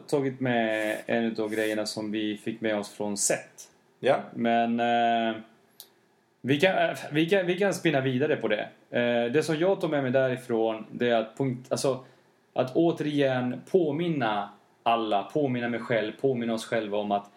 [0.07, 3.69] tagit med en av grejerna som vi fick med oss från set.
[3.99, 4.17] Ja.
[4.33, 5.35] Men eh,
[6.41, 8.69] vi, kan, eh, vi, kan, vi kan spinna vidare på det.
[8.89, 12.03] Eh, det som jag tog med mig därifrån det är att, punkt, alltså,
[12.53, 14.49] att återigen påminna
[14.83, 17.29] alla, påminna mig själv, påminna oss själva om att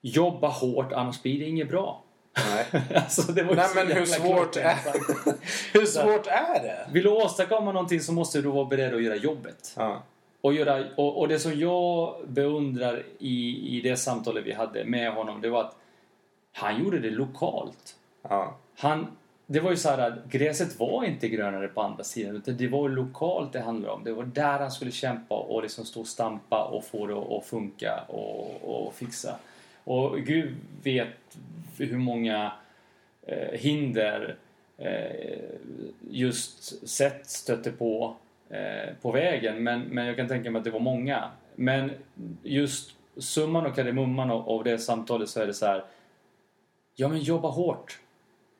[0.00, 2.02] jobba hårt annars blir det inget bra.
[2.36, 2.82] Nej.
[2.94, 4.76] alltså, det var Nej men hur svårt, är,
[5.72, 6.86] hur svårt är det?
[6.92, 9.74] Vill du åstadkomma någonting så måste du vara beredd att göra jobbet.
[9.76, 10.02] Ja.
[10.40, 15.12] Och, göra, och, och det som jag beundrar i, i det samtalet vi hade med
[15.12, 15.76] honom, det var att
[16.52, 17.96] han gjorde det lokalt.
[18.22, 18.56] Ja.
[18.76, 19.06] Han,
[19.46, 22.68] det var ju så här att gräset var inte grönare på andra sidan, utan det
[22.68, 24.04] var lokalt det handlade om.
[24.04, 27.44] Det var där han skulle kämpa och liksom stå och stampa och få det att
[27.44, 29.36] funka och, och fixa.
[29.86, 31.38] Och Gud vet
[31.78, 32.52] hur många
[33.22, 34.36] eh, hinder
[34.78, 35.48] eh,
[36.10, 38.16] just sätt stötte på
[38.50, 39.62] eh, på vägen.
[39.62, 41.30] Men, men jag kan tänka mig att det var många.
[41.54, 41.90] Men
[42.42, 45.84] just summan och kardemumman av, av det samtalet så är det så här.
[46.94, 47.98] Ja men jobba hårt.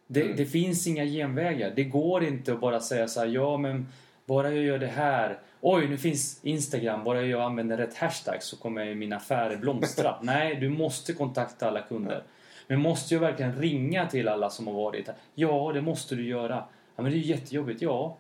[0.07, 0.37] Det, Mm.
[0.37, 1.73] det finns inga genvägar.
[1.77, 3.27] Det går inte att bara säga så här.
[3.27, 3.87] Ja men
[4.27, 5.39] bara jag gör det här.
[5.69, 7.05] Oj, nu finns Instagram.
[7.05, 10.15] Bara jag använder rätt hashtag så kommer min affär blomstra.
[10.23, 12.23] Nej, du måste kontakta alla kunder.
[12.67, 15.17] Men måste jag verkligen ringa till alla som har varit här?
[15.35, 16.65] Ja, det måste du göra.
[16.97, 17.83] Ja, men det är jättejobbigt.
[17.83, 18.17] Ja.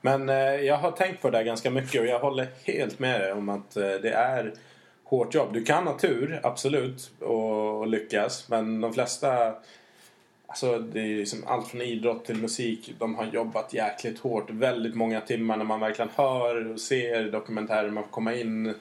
[0.00, 3.20] Men eh, jag har tänkt på det där ganska mycket och jag håller helt med
[3.20, 4.54] dig om att eh, det är
[5.04, 5.52] hårt jobb.
[5.52, 8.48] Du kan ha tur, absolut, och, och lyckas.
[8.48, 9.54] Men de flesta,
[10.50, 12.94] alltså det är liksom allt från idrott till musik.
[12.98, 14.50] De har jobbat jäkligt hårt.
[14.50, 17.90] Väldigt många timmar när man verkligen hör och ser dokumentärer.
[17.90, 18.74] Man får komma in.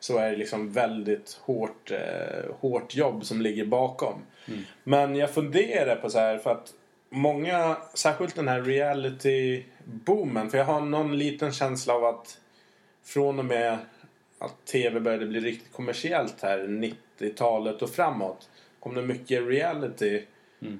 [0.00, 4.14] Så är det liksom väldigt hårt, eh, hårt jobb som ligger bakom.
[4.84, 6.72] Men jag funderar på så här för att
[7.10, 10.50] många, särskilt den här reality-boomen.
[10.50, 12.38] För jag har någon liten känsla av att
[13.04, 13.78] från och med
[14.38, 18.48] att tv började bli riktigt kommersiellt här 90-talet och framåt
[18.80, 20.22] kom det mycket reality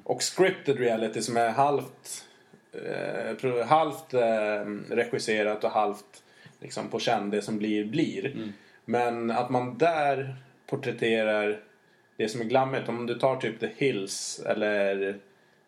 [0.04, 2.24] och scripted reality som är halvt,
[2.72, 6.22] eh, halvt eh, regisserat och halvt
[6.60, 7.30] liksom, på känn.
[7.30, 8.26] Det som blir, blir.
[8.26, 8.52] Mm.
[8.84, 11.60] Men att man där porträtterar
[12.16, 12.88] det som är glammigt.
[12.88, 15.18] Om du tar typ The Hills eller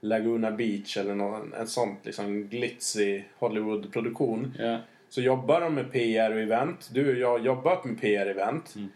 [0.01, 4.55] Laguna Beach eller någon, en sån liksom glitzy Hollywood-produktion.
[4.59, 4.79] Ja.
[5.09, 6.91] Så jobbar de med PR och event.
[6.93, 8.77] Du och jag har jobbat med PR-event.
[8.77, 8.89] Mm.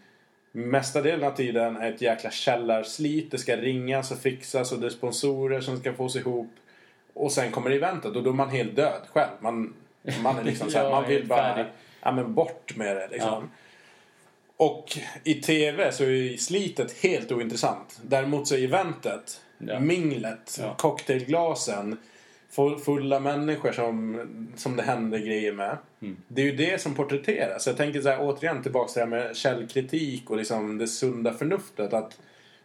[0.53, 3.31] Mesta delen av tiden är ett jäkla källarslit.
[3.31, 6.51] Det ska ringas och fixas och det är sponsorer som ska fås ihop.
[7.15, 9.31] Och sen kommer eventet och då är man helt död själv.
[9.41, 9.75] Man,
[10.23, 11.67] man är liksom så här, man vill bara
[12.03, 13.29] ja, men bort med det liksom.
[13.31, 13.43] Ja.
[14.57, 18.01] Och i TV så är slitet helt ointressant.
[18.03, 19.81] Däremot så är eventet, Ja.
[19.81, 20.75] minglet, Ja.
[20.79, 21.97] cocktailglasen,
[22.85, 24.27] fulla människor som,
[24.57, 25.79] som det händer grejer med.
[26.01, 26.17] Mm.
[26.29, 27.67] Det är ju det som porträtteras.
[27.67, 31.33] Jag tänker så här, återigen tillbaka till det här med källkritik och liksom det sunda
[31.33, 31.93] förnuftet.
[31.93, 32.19] Att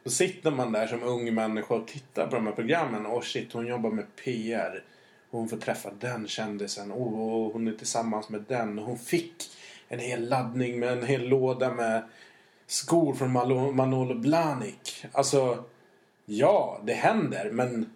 [0.04, 3.06] då sitter man där som ung människa och tittar på de här programmen.
[3.06, 4.84] Åh shit, hon jobbar med PR.
[5.32, 6.92] Hon får träffa den kändisen.
[6.92, 8.80] Oh, hon är tillsammans med den.
[8.80, 9.34] Och hon fick
[9.88, 12.04] en hel laddning med en hel låda med
[12.68, 13.32] skor från
[13.76, 15.06] Manolo Blahnik.
[15.12, 15.64] Alltså,
[16.26, 17.50] ja, det händer.
[17.52, 17.96] Men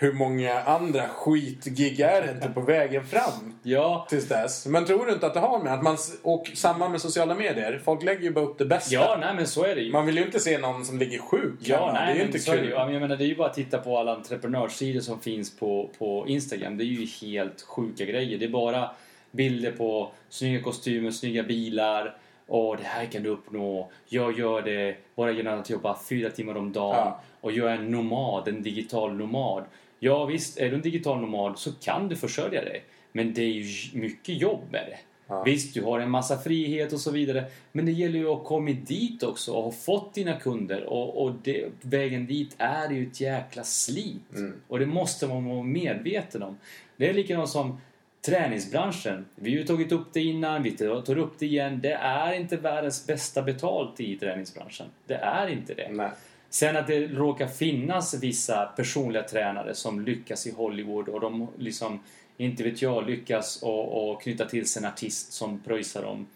[0.00, 3.54] hur många andra skitgig är det inte på vägen fram?
[3.62, 4.66] Ja, tills dess.
[4.66, 5.96] Men tror du inte att det har med att man...
[6.22, 7.80] Och samma med sociala medier.
[7.84, 8.94] Folk lägger ju bara upp det bästa.
[8.94, 9.92] ja nej men så är det ju.
[9.92, 11.54] Man vill ju inte se någon som ligger sjuk.
[11.60, 12.70] Ja, nej, det är ju inte så är det kul.
[12.70, 16.24] Jag menar, det är ju bara att titta på alla entreprenörssidor som finns på, på
[16.28, 16.76] Instagram.
[16.76, 18.38] Det är ju helt sjuka grejer.
[18.38, 18.90] Det är bara
[19.30, 22.16] bilder på snygga kostymer, snygga bilar.
[22.46, 23.90] Och det här kan du uppnå.
[24.08, 26.96] Jag gör det bara genom att jobba fyra timmar om dagen.
[26.96, 27.20] Ja.
[27.40, 29.64] Och jag är en nomad, en digital nomad.
[29.98, 32.84] Ja visst, är du en digital nomad så kan du försörja dig.
[33.12, 33.64] Men det är ju
[33.98, 34.98] mycket jobb med det.
[35.26, 35.42] Ja.
[35.42, 37.44] Visst, du har en massa frihet och så vidare.
[37.72, 40.84] Men det gäller ju att komma dit också och ha fått dina kunder.
[40.84, 44.22] Och, och det, vägen dit är ju ett jäkla slit.
[44.68, 46.58] Och det måste man vara medveten om.
[46.96, 47.80] Det är likadant som
[48.26, 49.24] träningsbranschen.
[49.34, 51.80] Vi har ju tagit upp det innan, vi tar upp det igen.
[51.82, 54.86] Det är inte världens bästa betalt i träningsbranschen.
[55.06, 55.88] Det är inte det.
[55.92, 56.10] Nej.
[56.50, 62.00] Sen att det råkar finnas vissa personliga tränare som lyckas i Hollywood och de liksom,
[62.36, 66.26] inte vet jag, lyckas och, och knyta till sig en artist som pröjsar dem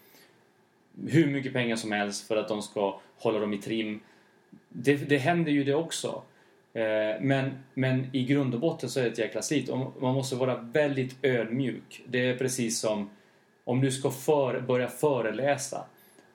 [1.07, 3.99] hur mycket pengar som helst för att de ska hålla dem i trim.
[4.69, 6.23] Det, det händer ju det också.
[6.73, 10.13] Eh, men, men i grund och botten så är det ett jäkla slit och man
[10.13, 12.03] måste vara väldigt ödmjuk.
[12.07, 13.09] Det är precis som
[13.63, 15.85] om du ska för, börja föreläsa.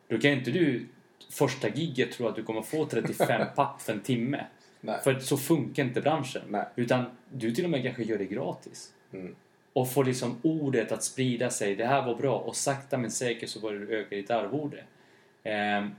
[0.08, 0.86] Då kan inte du
[1.30, 4.46] första gigget tro att du kommer få 35 papp för en timme.
[4.80, 5.00] Nej.
[5.04, 6.42] För så funkar inte branschen.
[6.48, 6.64] Nej.
[6.76, 8.92] Utan du till och med kanske gör det gratis.
[9.12, 9.34] Mm.
[9.72, 11.76] Och får liksom ordet att sprida sig.
[11.76, 12.38] Det här var bra.
[12.38, 14.84] Och sakta men säkert så börjar du öka ditt arvode.
[15.42, 15.90] Ehm,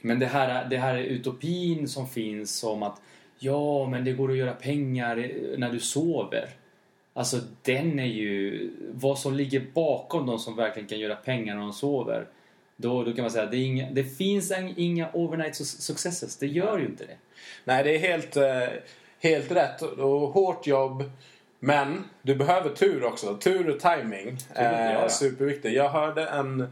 [0.00, 3.00] men det här, det här är utopin som finns om att
[3.38, 5.16] ja, men det går att göra pengar
[5.58, 6.48] när du sover.
[7.12, 8.70] Alltså den är ju...
[8.92, 12.26] Vad som ligger bakom de som verkligen kan göra pengar när de sover.
[12.80, 16.36] Då, då kan man säga att det, inga, det finns inga overnight su- successes.
[16.36, 17.16] Det gör ju inte det.
[17.64, 18.68] Nej, det är helt, eh,
[19.18, 19.82] helt rätt.
[19.82, 21.10] Och hårt jobb.
[21.58, 23.36] Men du behöver tur också.
[23.36, 25.08] Tur och timing är ja, ja.
[25.08, 25.74] superviktigt.
[25.74, 26.68] Jag hörde en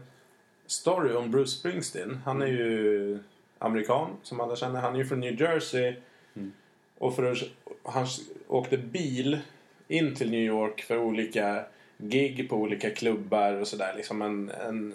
[0.67, 2.21] story om Bruce Springsteen.
[2.25, 3.19] Han är ju
[3.59, 4.79] amerikan, som alla känner.
[4.79, 5.95] Han är ju från New Jersey.
[6.35, 6.51] Mm.
[6.97, 7.37] Och för
[7.83, 8.07] han
[8.47, 9.39] åkte bil
[9.87, 11.65] in till New York för olika
[11.97, 13.93] gig på olika klubbar och sådär.
[13.97, 14.93] Liksom en, en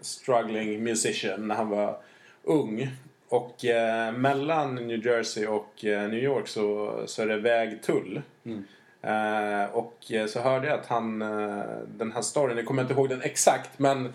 [0.00, 1.96] struggling musician när han var
[2.42, 2.88] ung.
[3.28, 8.22] Och eh, mellan New Jersey och eh, New York så, så är det vägtull.
[8.44, 8.64] Mm.
[9.02, 12.94] Eh, och eh, så hörde jag att han, eh, den här storyn, jag kommer inte
[12.94, 14.12] ihåg den exakt men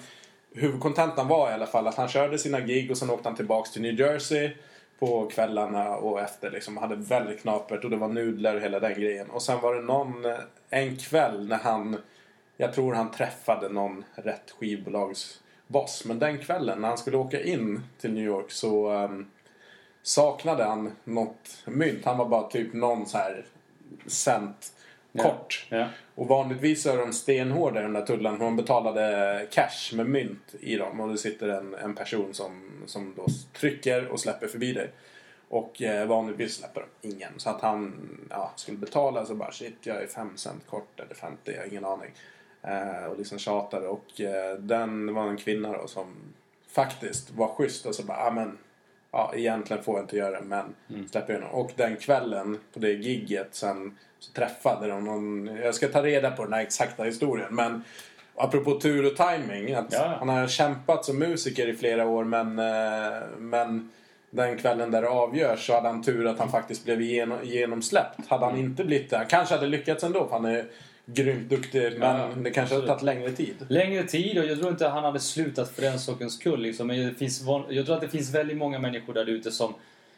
[0.54, 3.72] huvudkontentan var i alla fall att han körde sina gig och sen åkte han tillbaks
[3.72, 4.52] till New Jersey
[5.00, 8.94] på kvällarna och efter liksom hade väldigt knapert och det var nudlar och hela den
[8.94, 9.30] grejen.
[9.30, 10.38] Och sen var det någon, eh,
[10.70, 11.98] en kväll när han,
[12.58, 14.56] jag tror han träffade någon rätt
[15.68, 16.06] skivbolagsboss.
[16.06, 19.28] Men den kvällen när han skulle åka in till New York så ehm,
[20.04, 22.06] saknade han något mynt.
[22.06, 23.46] Han var bara typ någon så här
[24.06, 24.74] cent
[25.18, 25.68] kort.
[25.70, 25.88] Ja.
[26.16, 28.38] Och vanligtvis är de stenhårda i den där tullen.
[28.38, 31.00] Man betalade cash med mynt i dem.
[31.00, 34.90] Och det sitter en, en person som, som då trycker och släpper förbi dig.
[35.50, 37.32] Och eh, vanligtvis släpper de ingen.
[37.38, 41.16] Så att han ja, skulle betala så bara shit jag är 5 cent kort eller
[41.16, 42.12] 50, jag har ingen aning.
[42.64, 43.88] Eh, och liksom tjatade.
[43.88, 46.06] Och eh, den var en kvinna då som
[46.72, 48.58] faktiskt var schysst och så bara ah, men
[49.12, 50.76] ja, egentligen får jag inte göra det men
[51.12, 51.50] släpper igenom.
[51.52, 56.32] Och den kvällen på det gigget sen så träffade de någon, jag ska ta reda
[56.32, 57.84] på den här exakta historien men
[58.36, 60.16] apropå tur och timing att Ja.
[60.20, 63.92] han har kämpat som musiker i flera år men, eh, men
[64.30, 68.28] den kvällen där det avgörs så hade han tur att han faktiskt blev genom, genomsläppt.
[68.28, 70.66] Hade han inte blivit det, kanske hade lyckats ändå för han är
[71.08, 71.82] grymt duktig.
[72.00, 72.88] Men Ja, det kanske har absolut.
[72.88, 73.56] tagit längre tid.
[73.68, 76.62] Längre tid och jag tror inte han hade slutat för den sakens skull.
[76.62, 76.88] Liksom.
[76.88, 79.74] Men det finns, jag tror att det finns väldigt många människor där ute som,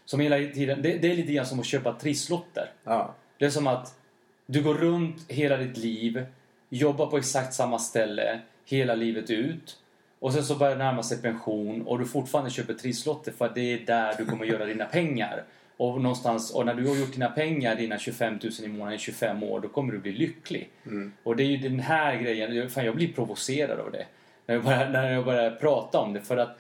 [0.06, 0.82] som hela tiden...
[0.82, 2.72] Det, det är lite grann som att köpa trisslotter.
[2.84, 3.16] Ja.
[3.38, 3.96] Det är som att
[4.46, 6.26] du går runt hela ditt liv,
[6.70, 9.78] jobbar på exakt samma ställe hela livet ut.
[10.20, 13.56] Och sen så börjar det närma sig pension och du fortfarande köper trisslotter för att
[13.56, 15.44] det är där du kommer göra dina pengar.
[15.80, 18.98] Och, någonstans, och när du har gjort dina pengar, dina 25 000 i månaden i
[18.98, 20.70] 25 år, då kommer du bli lycklig.
[21.24, 24.06] Och det är ju den här grejen, fan jag blir provocerad av det.
[24.46, 26.22] När jag börjar, när jag börjar prata om det.
[26.22, 26.60] För att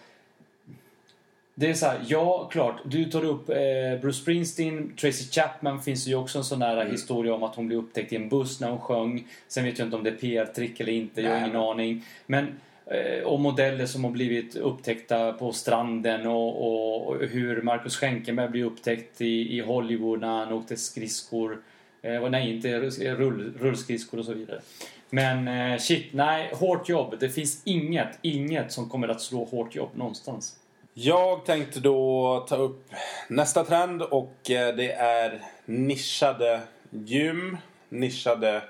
[1.55, 6.07] det är så här, ja klart, du tar upp eh, Bruce Springsteen, Tracy Chapman finns
[6.07, 8.69] ju också en sån där historia om att hon blev upptäckt i en buss när
[8.69, 9.27] hon sjöng.
[9.47, 12.05] Sen vet jag inte om det är PR-trick eller inte, jag har ingen aning.
[12.25, 12.59] Men,
[12.91, 18.65] Eh, och modeller som har blivit upptäckta på stranden och, och, hur Marcus Schenkenberg blev
[18.65, 21.61] upptäckt i, i Hollywood när han åkte skridskor.
[22.01, 22.79] Eh, nej, inte
[23.15, 24.61] rull, rullskridskor och så vidare.
[25.09, 27.15] Men eh, shit, nej, hårt jobb.
[27.19, 30.55] Det finns inget, inget som kommer att slå hårt jobb någonstans.
[30.93, 32.91] Jag tänkte då ta upp
[33.27, 37.57] nästa trend och eh, det är nischade gym,
[37.89, 38.61] nischade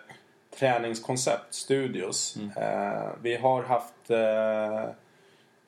[0.55, 2.37] träningskoncept, studios.
[2.57, 4.89] Eh, vi har haft eh,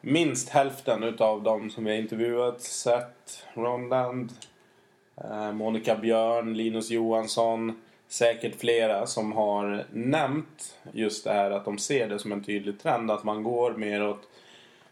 [0.02, 4.32] minst hälften utav de som vi har intervjuat, Seth Ronland,
[5.18, 11.78] eh, Monica Björn, Linus Johansson, säkert flera som har nämnt just det här att de
[11.78, 14.28] ser det som en tydlig trend att man går mer åt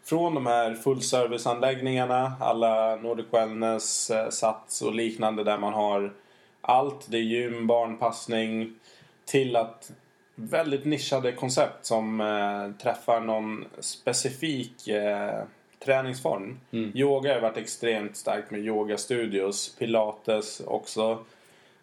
[0.04, 6.12] från de här fullserviceanläggningarna, alla Nordic Wellness, eh, Sats och liknande där man har
[6.60, 7.06] allt.
[7.10, 8.74] Det är gym, barnpassning
[9.24, 9.92] till att
[10.34, 15.42] väldigt nischade koncept som eh, träffar någon specifik eh,
[15.84, 16.60] träningsform.
[16.94, 21.24] Yoga har varit extremt starkt med yogastudios, pilates också.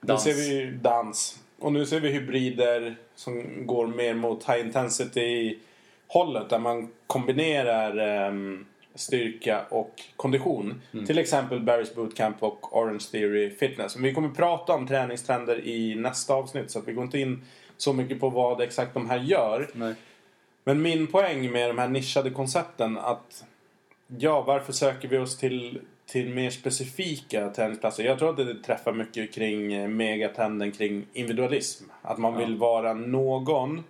[0.02, 0.26] Dans.
[0.26, 1.40] Nu ser vi ju dans.
[1.60, 5.58] Och nu ser vi hybrider som går mer mot high intensity
[6.08, 8.66] hållet där man kombinerar ehm,
[9.00, 10.82] styrka och kondition.
[11.08, 13.96] Till exempel Barry's Bootcamp och Orange Theory Fitness.
[13.96, 17.46] Men vi kommer prata om träningstrender i nästa avsnitt så vi går inte in
[17.78, 19.70] så mycket på vad exakt de här gör.
[19.74, 19.96] Nej.
[20.64, 23.46] Men min poäng med de här nischade koncepten att
[24.08, 28.04] ja, varför söker vi oss till, till mer specifika träningsplatser?
[28.04, 31.84] Jag tror att det träffar mycket kring eh, megatrenden kring individualism.
[32.02, 33.84] Att man vill vara någon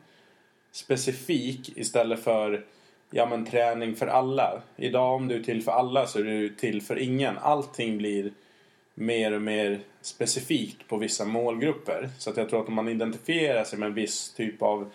[0.72, 2.66] specifik istället för
[3.12, 4.62] ja, men, träning för alla.
[4.76, 7.38] Idag om du är till för alla så är du till för ingen.
[7.38, 8.32] Allting blir
[8.94, 12.10] mer och mer specifikt på vissa målgrupper.
[12.18, 14.92] Så att jag tror att om man identifierar sig med en viss typ av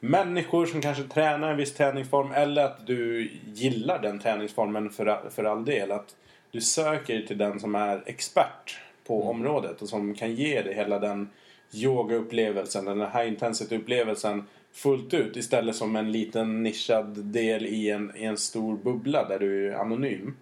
[0.00, 5.44] människor som kanske tränar en viss träningsform eller att du gillar den träningsformen för, för
[5.44, 5.92] all del.
[5.92, 6.16] Att
[6.50, 10.98] du söker till den som är expert på området och som kan ge dig hela
[10.98, 11.30] den
[11.72, 14.44] yogaupplevelsen, den här high intensity upplevelsen
[14.76, 19.38] fullt ut istället som en liten nischad del i en, i en stor bubbla där
[19.38, 20.34] du är anonym.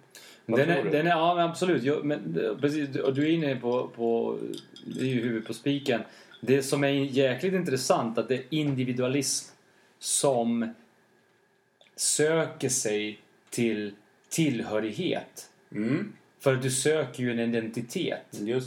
[0.45, 0.89] Vad Den är, du?
[0.89, 1.83] den är, ja men absolut.
[1.83, 4.39] Jag, men, eh, precis, och du är inne på, på
[4.85, 6.01] det är ju huvudet på spiken.
[6.41, 9.53] Det som är jäkligt intressant att det är individualism
[9.99, 10.73] som
[11.95, 13.19] söker sig
[13.49, 13.93] till
[14.29, 15.49] tillhörighet.
[15.71, 18.25] Mm, För att du söker ju en identitet.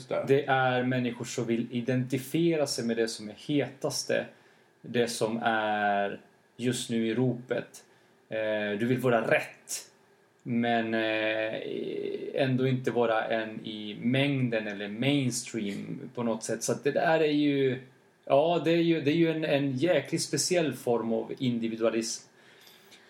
[0.09, 0.25] det.
[0.29, 4.27] Det är människor som vill identifiera sig med det som är hetaste.
[4.83, 6.21] Det som är
[6.57, 7.85] just nu i ropet.
[8.29, 9.85] Eh, Du vill vara rätt.
[10.43, 11.55] Men eh,
[12.35, 16.63] ändå inte vara en i mängden eller mainstream på något sätt.
[16.63, 17.81] Så det där är ju...
[18.25, 22.29] Ja, det är ju, det är ju en, en jäkligt speciell form av individualism.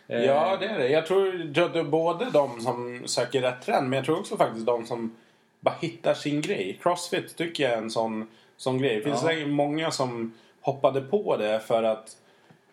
[0.08, 0.88] Eh, Ja, det är det.
[0.88, 1.32] Jag tror
[1.72, 5.16] det är både de som söker rätt trend, men jag tror också faktiskt de som
[5.60, 6.78] bara hittar sin grej.
[6.82, 8.96] Crossfit tycker jag är en sån, sån grej.
[8.96, 9.28] Det finns Ja.
[9.28, 10.32] säkert många som
[10.68, 12.16] hoppade på det för att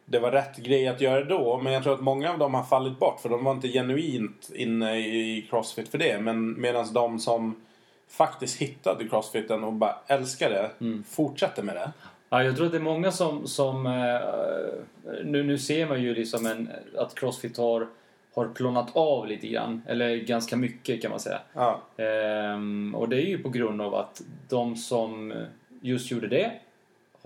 [0.05, 1.57] det var rätt grej att göra då.
[1.57, 4.51] Men jag tror att många av dem har fallit bort för de var inte genuint
[4.55, 6.19] inne i Crossfit för det.
[6.21, 7.55] Men medan de som
[8.09, 10.69] faktiskt hittade Crossfiten och bara älskar det
[11.09, 11.91] fortsätter med det.
[12.29, 13.47] Ja, jag tror att det är många som...
[13.47, 17.87] som eh, nu, nu ser man ju liksom en, att Crossfit har,
[18.35, 19.81] har plånat av lite grann.
[19.87, 21.39] Eller ganska mycket kan man säga.
[21.53, 21.81] Ja.
[21.97, 25.33] Ehm, och det är ju på grund av att de som
[25.81, 26.51] just gjorde det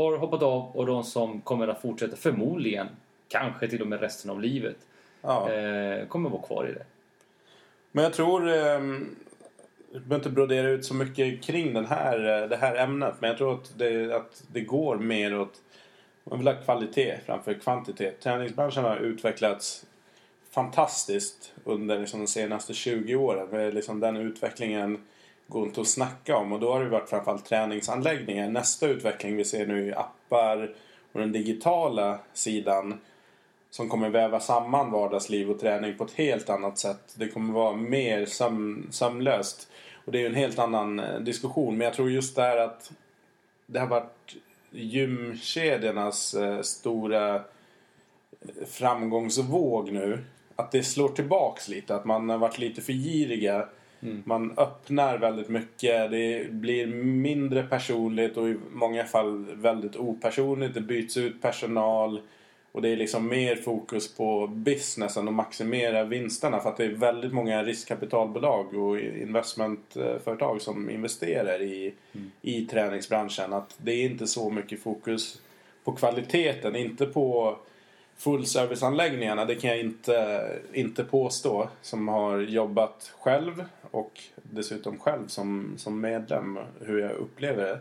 [0.04, 2.88] har hoppat av och de som kommer att fortsätta förmodligen,
[3.28, 4.78] kanske till och med resten av livet,
[5.22, 5.52] Ja.
[5.52, 6.86] eh, kommer vara kvar i det.
[7.92, 8.48] Men jag tror...
[8.50, 8.82] Eh,
[9.92, 13.14] jag behöver inte brodera ut så mycket kring den här, eh, det här ämnet.
[13.20, 15.62] Men jag tror att det, att det går mer åt...
[16.24, 18.20] Man vill ha kvalitet framför kvantitet.
[18.22, 19.86] Träningsbranschen har utvecklats
[20.52, 23.70] fantastiskt under liksom de senaste 20 åren.
[23.74, 25.04] Liksom den utvecklingen
[25.50, 26.52] går inte att snacka om.
[26.52, 28.50] Och då har det varit framförallt träningsanläggningar.
[28.50, 30.76] Nästa utveckling vi ser nu är appar
[31.12, 33.00] och den digitala sidan
[33.70, 37.14] som kommer väva samman vardagsliv och träning på ett helt annat sätt.
[37.16, 39.68] Det kommer vara mer söm, sömlöst.
[40.06, 41.78] Och det är ju en helt annan eh, diskussion.
[41.78, 42.92] Men jag tror just där att
[43.66, 44.36] det har varit
[44.72, 47.42] gymkedjornas eh, stora eh,
[48.68, 50.24] framgångsvåg nu.
[50.56, 51.96] Att det slår tillbaks lite.
[51.96, 53.68] Att man har varit lite för giriga.
[54.02, 54.24] Mm.
[54.26, 56.12] Man öppnar väldigt mycket.
[56.12, 60.74] Det blir mindre personligt och i många fall väldigt opersonligt.
[60.74, 62.22] Det byts ut personal.
[62.72, 66.90] Och det är liksom mer fokus på businessen och maximera vinsterna för att det är
[66.90, 72.32] väldigt många riskkapitalbolag och investmentföretag som investerar i, mm.
[72.42, 73.54] i träningsbranschen.
[73.54, 75.42] Att det är inte så mycket fokus
[75.84, 77.58] på kvaliteten, inte på
[78.20, 79.46] fullserviceanläggningarna.
[79.46, 86.02] Det kan jag inte, inte påstå som har jobbat själv och dessutom själv som, som
[86.02, 87.80] medlem hur jag upplever det.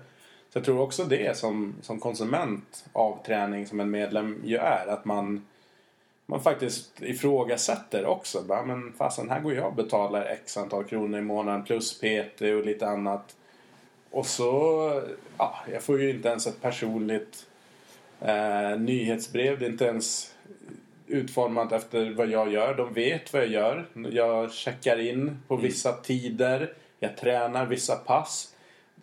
[0.52, 4.86] Så jag tror också det som, som konsument av träning som en medlem ju är.
[4.86, 5.46] Att man,
[6.26, 8.42] man faktiskt ifrågasätter också.
[8.42, 12.40] Bara, men fasen, här går jag och betalar x antal kronor i månaden plus PT
[12.40, 13.36] och lite annat.
[14.10, 15.02] Och så,
[15.38, 17.47] ja, jag får ju inte ens ett personligt
[18.20, 19.58] eh, nyhetsbrev.
[19.58, 20.34] Det är inte ens
[21.06, 22.74] utformat efter vad jag gör.
[22.74, 23.86] De vet vad jag gör.
[24.12, 25.66] Jag checkar in på mm.
[25.66, 26.72] vissa tider.
[27.00, 28.54] Jag tränar vissa pass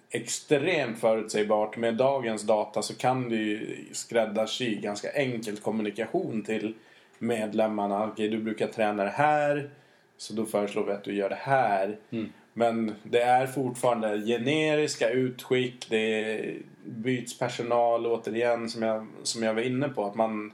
[0.10, 1.78] extremt förutsägbart.
[1.78, 6.74] Med dagens data så kan du ju skräddarsy ganska enkelt kommunikation till
[7.20, 8.04] medlemmarna.
[8.04, 9.70] Okej, okay, du brukar träna det här.
[10.18, 11.98] Så då föreslår vi att du gör det här.
[12.12, 12.30] Mm.
[12.58, 15.90] Men det är fortfarande generiska utskick.
[15.90, 20.06] Det byts personal återigen som jag, som jag var inne på.
[20.06, 20.54] Att man,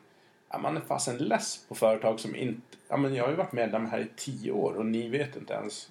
[0.49, 2.61] ja, man är fasen less på företag som inte...
[2.89, 5.53] Ja, men jag har ju varit medlem här i tio år och ni vet inte
[5.53, 5.89] ens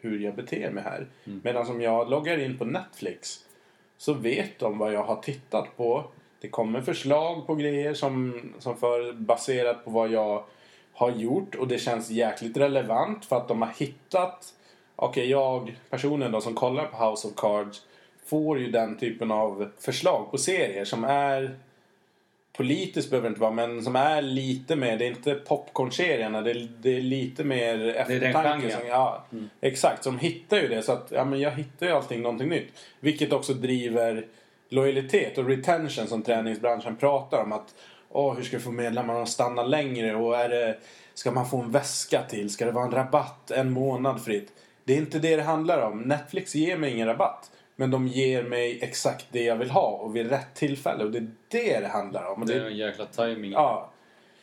[0.00, 1.06] hur jag beter mig här.
[1.24, 1.40] Mm.
[1.44, 3.44] Medan om jag loggar in på Netflix
[3.98, 6.04] så vet de vad jag har tittat på.
[6.40, 10.44] Det kommer förslag på grejer som, som för, baserat på vad jag
[10.92, 14.54] har gjort och det känns jäkligt relevant för att de har hittat
[14.96, 17.82] Okej, okay, jag, personen då som kollar på House of Cards
[18.26, 21.56] får ju den typen av förslag på serier som är
[22.56, 26.50] politiskt behöver det inte vara, men som är lite mer, det är inte popcornserierna, det,
[26.50, 28.70] är, det är lite mer eftertanke.
[28.70, 29.50] Som, ja, mm.
[29.60, 30.82] Exakt, som hittar ju det.
[30.82, 32.68] Så att ja, men jag hittar ju allting någonting nytt.
[33.00, 34.26] Vilket också driver
[34.68, 37.52] lojalitet och retention som träningsbranschen pratar om.
[37.52, 37.74] att
[38.10, 40.14] Åh, hur ska vi få medlemmarna att stanna längre?
[40.14, 40.76] Och är det,
[41.14, 42.50] ska man få en väska till?
[42.50, 44.52] Ska det vara en rabatt en månad fritt?
[44.84, 46.00] Det är inte det det handlar om.
[46.00, 47.50] Netflix ger mig ingen rabatt.
[47.76, 51.04] Men de ger mig exakt det jag vill ha och vid rätt tillfälle.
[51.04, 52.46] Och det är det det handlar om.
[52.46, 53.52] det är en jäkla timing.
[53.52, 53.90] Ja.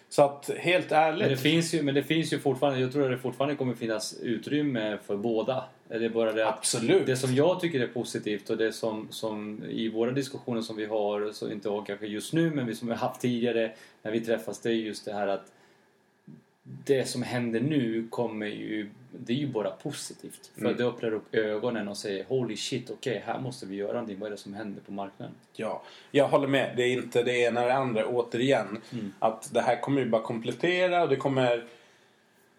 [0.09, 1.19] Så att helt ärligt.
[1.19, 3.73] Men det finns ju, men det finns ju fortfarande, jag tror att det fortfarande kommer
[3.73, 5.63] finnas utrymme för båda.
[5.87, 7.05] Det är bara det Absolut.
[7.05, 10.85] Det som jag tycker är positivt och det som, som i våra diskussioner som vi
[10.85, 13.71] har, så inte har kanske just nu, men vi som vi har haft tidigare
[14.01, 15.51] när vi träffas, det är just det här att
[16.63, 20.51] det som händer nu kommer ju, det är ju bara positivt.
[20.53, 20.77] För mm.
[20.77, 24.19] det öppnar upp ögonen och säger holy shit, okej okay, här måste vi göra någonting.
[24.19, 25.35] Vad är det som händer på marknaden?
[25.53, 25.81] Ja,
[26.11, 26.73] jag håller med.
[26.77, 28.81] Det är inte det ena eller det andra återigen.
[28.91, 29.13] Mm.
[29.19, 31.65] Att det här kommer ju bara komplettera och det kommer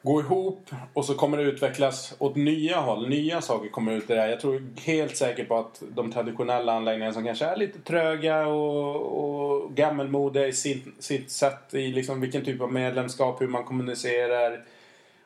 [0.02, 3.08] gå ihop och så kommer det utvecklas åt nya håll.
[3.08, 4.28] Nya saker kommer ut i det här.
[4.28, 8.96] Jag tror helt säkert på att de traditionella anläggningarna som kanske är lite tröga och,
[8.96, 14.64] och gammelmodiga i sitt, sitt sätt i liksom vilken typ av medlemskap, hur man kommunicerar.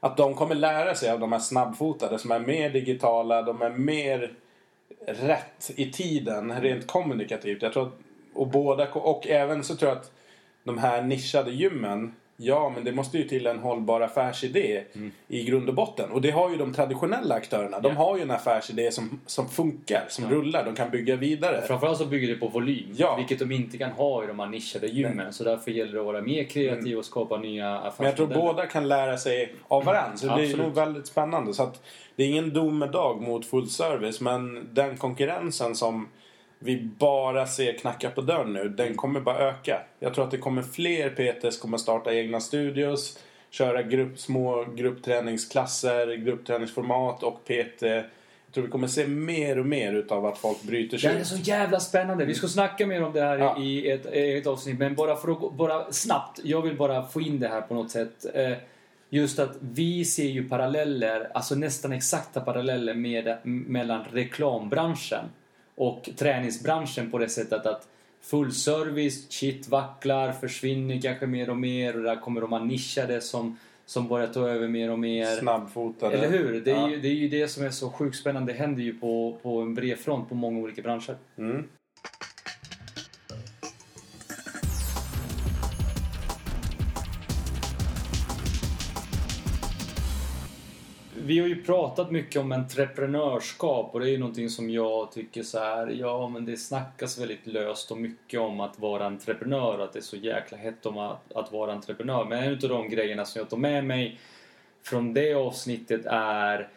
[0.07, 3.71] Att de kommer lära sig av de här snabbfotade som är mer digitala, de är
[3.71, 4.33] mer
[5.07, 7.63] rätt i tiden rent kommunikativt.
[7.63, 7.93] Jag tror att,
[8.35, 10.13] och båda, och även så tror jag att
[10.65, 15.13] de här nischade gymmen Ja, men det måste ju till en hållbar affärsidé mm.
[15.29, 16.11] i grund och botten.
[16.11, 17.81] Och det har ju de traditionella aktörerna.
[17.81, 17.99] De ja.
[17.99, 20.31] har ju en affärsidé som, som funkar, som ja.
[20.31, 20.65] rullar.
[20.65, 21.63] De kan bygga vidare.
[21.67, 22.95] Framförallt så bygger det på volym.
[22.97, 23.17] Ja.
[23.17, 25.17] Vilket de inte kan ha i de här nischade gymmen.
[25.17, 25.33] Nej.
[25.33, 26.99] Så därför gäller det att vara mer kreativ mm.
[26.99, 27.97] och skapa nya affärsmodeller.
[27.99, 30.17] Men jag tror båda kan lära sig av varandra.
[30.17, 31.55] Så det blir nog väldigt spännande.
[31.55, 31.83] Så att
[32.17, 34.21] det är ingen domedag mot full service.
[34.21, 36.09] Men den konkurrensen som
[36.59, 39.83] vi bara ser knacka på dörren nu, den kommer bara öka.
[39.99, 43.19] Jag tror att det kommer fler PTs kommer starta egna studios,
[43.51, 47.83] köra grupp, små gruppträningsklasser, gruppträningsformat och PT.
[47.83, 51.25] Jag tror vi kommer se mer och mer utav att folk bryter sig Det är
[51.25, 52.25] så jävla spännande.
[52.25, 53.59] Vi ska snacka mer om det här ja.
[53.61, 54.79] i ett eget avsnitt.
[54.79, 56.41] Men bara för att bara snabbt.
[56.45, 58.27] Jag vill bara få in det här på något sätt.
[58.35, 58.53] Eh,
[59.11, 65.25] just att vi ser ju paralleller, alltså nästan exakta paralleller med, mellan reklambranschen
[65.77, 67.89] och träningsbranschen på det sättet att
[68.21, 73.21] full service, shit vacklar, försvinner kanske mer och mer och där kommer de här nischade
[73.21, 75.27] som, som börjar ta över mer och mer.
[75.27, 76.17] Snabbfotade.
[76.17, 76.61] Eller hur?
[76.61, 76.91] Det är, ja.
[76.91, 78.53] ju, det är ju det som är så sjukt spännande.
[78.53, 81.17] Det händer ju på, på en bred front på många olika branscher.
[81.37, 81.65] Mm.
[91.27, 95.43] Vi har ju pratat mycket om entreprenörskap och det är ju någonting som jag tycker
[95.43, 99.93] så här, ja men det snackas väldigt löst och mycket om att vara entreprenör, att
[99.93, 102.25] det är så jäkla hett om att, att vara entreprenör.
[102.25, 104.21] Men en av de grejerna som jag tar med mig
[104.83, 106.69] från det avsnittet är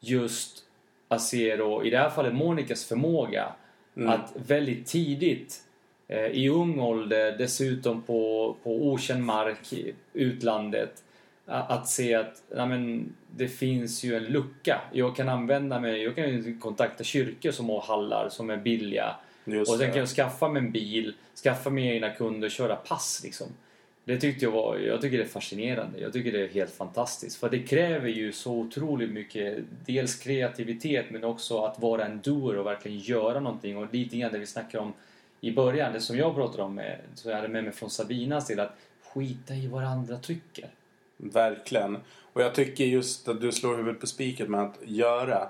[0.00, 0.64] just
[1.08, 3.52] att se då, i det här fallet Monikas förmåga
[3.96, 4.08] Mm.
[4.08, 5.62] att väldigt tidigt
[6.08, 11.02] eh, i ung ålder, dessutom på, på okänd mark i utlandet,
[11.46, 14.80] att se att nej men, det finns ju en lucka.
[14.92, 19.16] Jag kan använda mig, jag kan kontakta kyrkor som har hallar som är billiga.
[19.44, 21.14] Just och sen kan jag skaffa mig en bil,
[21.44, 23.46] skaffa mig egna kunder och köra pass liksom.
[24.04, 26.00] Det tyckte jag var, jag tycker det är fascinerande.
[26.00, 27.36] Jag tycker det är helt fantastiskt.
[27.36, 32.56] För det kräver ju så otroligt mycket, dels kreativitet men också att vara en doer
[32.56, 33.76] och verkligen göra någonting.
[33.76, 34.92] Och lite grann det vi snackade om
[35.40, 38.46] i början, det som jag pratade om, med, så jag hade med mig från Sabinas
[38.46, 40.68] del, att skita i vad andra tycker.
[41.22, 41.98] Verkligen.
[42.32, 45.48] Och jag tycker just att du slår huvudet på spiket med att göra.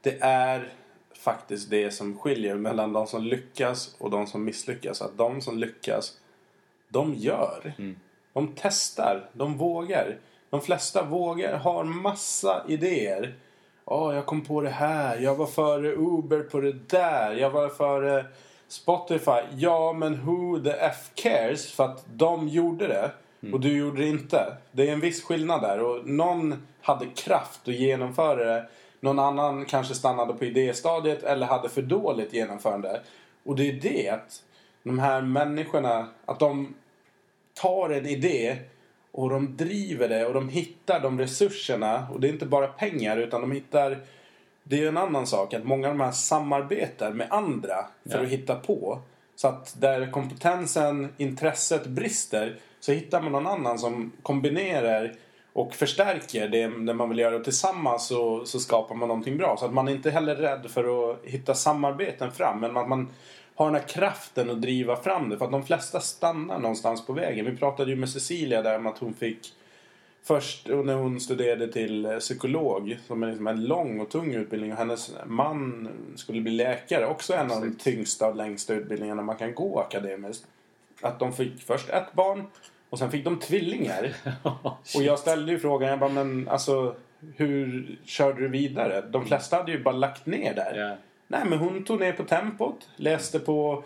[0.00, 0.72] Det är
[1.14, 5.02] faktiskt det som skiljer mellan de som lyckas och de som misslyckas.
[5.02, 6.18] Att de som lyckas,
[6.88, 7.74] de gör.
[7.78, 7.96] Mm.
[8.32, 10.16] De testar, de vågar.
[10.50, 13.34] De flesta vågar, har massa idéer.
[13.84, 15.18] Åh, jag kom på det här.
[15.18, 17.32] Jag var före Uber på det där.
[17.32, 18.26] Jag var före
[18.68, 19.40] Spotify.
[19.56, 21.72] Ja, men who the F cares?
[21.72, 23.10] För att de gjorde det
[23.52, 24.56] och du gjorde det inte.
[24.72, 25.80] Det är en viss skillnad där.
[25.80, 28.66] Och någon hade kraft att genomföra det.
[29.00, 33.00] Någon annan kanske stannade på idéstadiet eller hade för dåligt genomförande.
[33.44, 34.42] Och det är det att
[34.82, 36.74] de här människorna, att de
[37.54, 38.56] tar en idé
[39.12, 42.06] och de driver det och de hittar de resurserna.
[42.12, 43.98] Och det är inte bara pengar utan de hittar...
[44.64, 47.76] Det är en annan sak att många av de här samarbetar med andra
[48.10, 48.22] för Ja.
[48.22, 49.00] att hitta på.
[49.36, 55.14] Så att där kompetensen, intresset brister så hittar man någon annan som kombinerar
[55.52, 57.36] och förstärker det, det man vill göra.
[57.36, 59.56] Och tillsammans så, så skapar man någonting bra.
[59.58, 62.60] Så att man är inte heller rädd för att hitta samarbeten fram.
[62.60, 63.08] Men att man
[63.54, 65.38] har den här kraften att driva fram det.
[65.38, 67.44] För att de flesta stannar någonstans på vägen.
[67.44, 69.52] Vi pratade ju med Cecilia där om att hon fick
[70.24, 74.78] Först när hon studerade till psykolog, som är liksom en lång och tung utbildning och
[74.78, 79.54] hennes man skulle bli läkare, också en av de tyngsta och längsta utbildningarna man kan
[79.54, 80.46] gå akademiskt.
[81.00, 82.44] Att de fick först ett barn
[82.92, 84.12] och sen fick de tvillingar.
[84.96, 86.94] Och jag ställde ju frågan, jag bara, men alltså
[87.36, 89.00] hur körde du vidare?
[89.00, 90.78] De flesta hade ju bara lagt ner där.
[90.78, 90.96] Ja.
[91.26, 93.84] Nej, men hon tog ner på tempot, läste på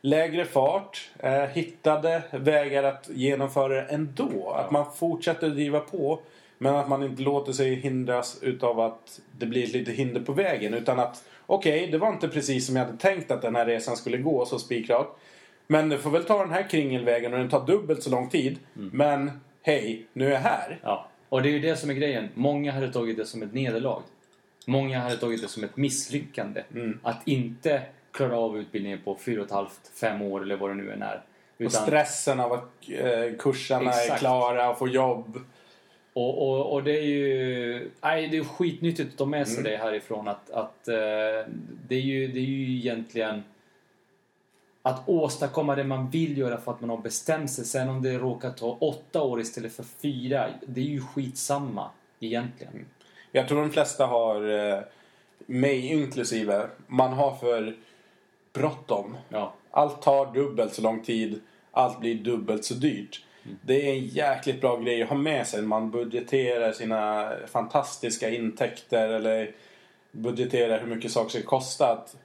[0.00, 4.50] lägre fart, eh, hittade vägar att genomföra det ändå.
[4.50, 6.20] Att man fortsätter driva på,
[6.58, 10.32] men att man inte låter sig hindras utav att det blir ett litet hinder på
[10.32, 10.74] vägen.
[10.74, 13.96] Utan att, okej, det var inte precis som jag hade tänkt att den här resan
[13.96, 15.10] skulle gå så spikrakt.
[15.70, 18.58] Men du får väl ta den här kringelvägen och den tar dubbelt så lång tid.
[18.74, 19.30] Men
[19.62, 20.78] hej, nu är jag här.
[20.82, 22.28] Ja, och det är ju det som är grejen.
[22.34, 24.02] Många hade tagit det som ett nederlag.
[24.66, 26.62] Många hade tagit det som ett misslyckande.
[26.74, 26.98] Mm.
[27.02, 30.74] Att inte klara av utbildningen på fyra och ett halvt, fem år eller vad det
[30.74, 31.16] nu än är.
[31.56, 34.20] Och Utan, stressen av att eh, kurserna är Exakt.
[34.20, 35.40] klara och få jobb.
[36.12, 39.46] och, och, och det är ju nej, det är skitnyttigt att ta med Mm.
[39.54, 40.28] sig det härifrån.
[40.28, 40.94] Att, att eh,
[41.88, 43.42] det, är ju, det är ju egentligen
[44.88, 47.64] att åstadkomma det man vill göra för att man har bestämt sig.
[47.64, 52.86] Sen om det råkar ta åtta år istället för fyra, det är ju skitsamma egentligen.
[53.32, 54.80] Jag tror de flesta har, eh,
[55.46, 57.76] mig inklusive, man har för
[58.52, 59.16] bråttom.
[59.28, 59.54] Ja.
[59.70, 61.40] Allt tar dubbelt så lång tid.
[61.70, 63.24] Allt blir dubbelt så dyrt.
[63.62, 68.30] Det är en jäkligt bra grej att ha med sig när man budgeterar sina fantastiska
[68.30, 69.50] intäkter eller
[70.12, 71.92] budgeterar hur mycket saker ska kosta.
[71.92, 72.16] Att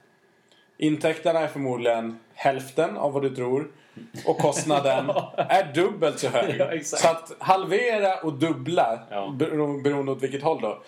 [0.78, 3.68] intäkterna är förmodligen hälften av vad du tror
[4.26, 6.56] och kostnaden är dubbelt så hög.
[6.58, 9.34] Ja, så att halvera och dubbla, Ja.
[9.38, 10.82] bero- beroende åt vilket håll då,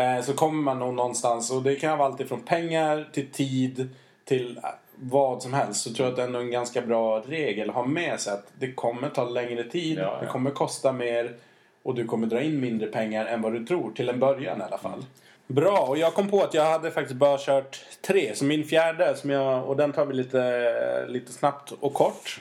[0.00, 1.50] eh, så kommer man nog någonstans.
[1.50, 3.88] Och det kan vara allt ifrån pengar till tid
[4.24, 4.62] till eh,
[4.96, 5.80] vad som helst.
[5.82, 8.46] Så tror jag att det är en ganska bra regel att ha med sig att
[8.58, 11.34] det kommer ta längre tid, Ja, det kommer kosta mer
[11.82, 14.64] och du kommer dra in mindre pengar än vad du tror, till en början i
[14.64, 15.04] alla fall.
[15.50, 18.34] Bra, och jag kom på att jag hade faktiskt bara kört tre.
[18.34, 22.40] Så min fjärde, som jag, och den tar vi lite, lite snabbt och kort.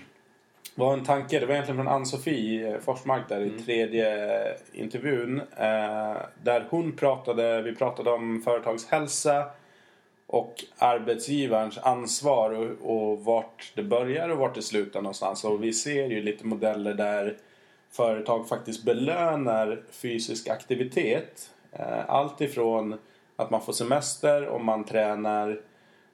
[0.75, 4.41] var en tanke, det var egentligen från Ann-Sofie Forsmark där i tredje
[4.73, 5.41] intervjun.
[5.57, 9.45] Eh, där hon pratade, vi pratade om företagshälsa
[10.27, 15.43] och arbetsgivarens ansvar och, och vart det börjar och vart det slutar någonstans.
[15.43, 17.37] Och vi ser ju lite modeller där
[17.91, 21.49] företag faktiskt belönar fysisk aktivitet.
[21.71, 22.99] Eh, Allt ifrån
[23.35, 25.59] att man får semester om man tränar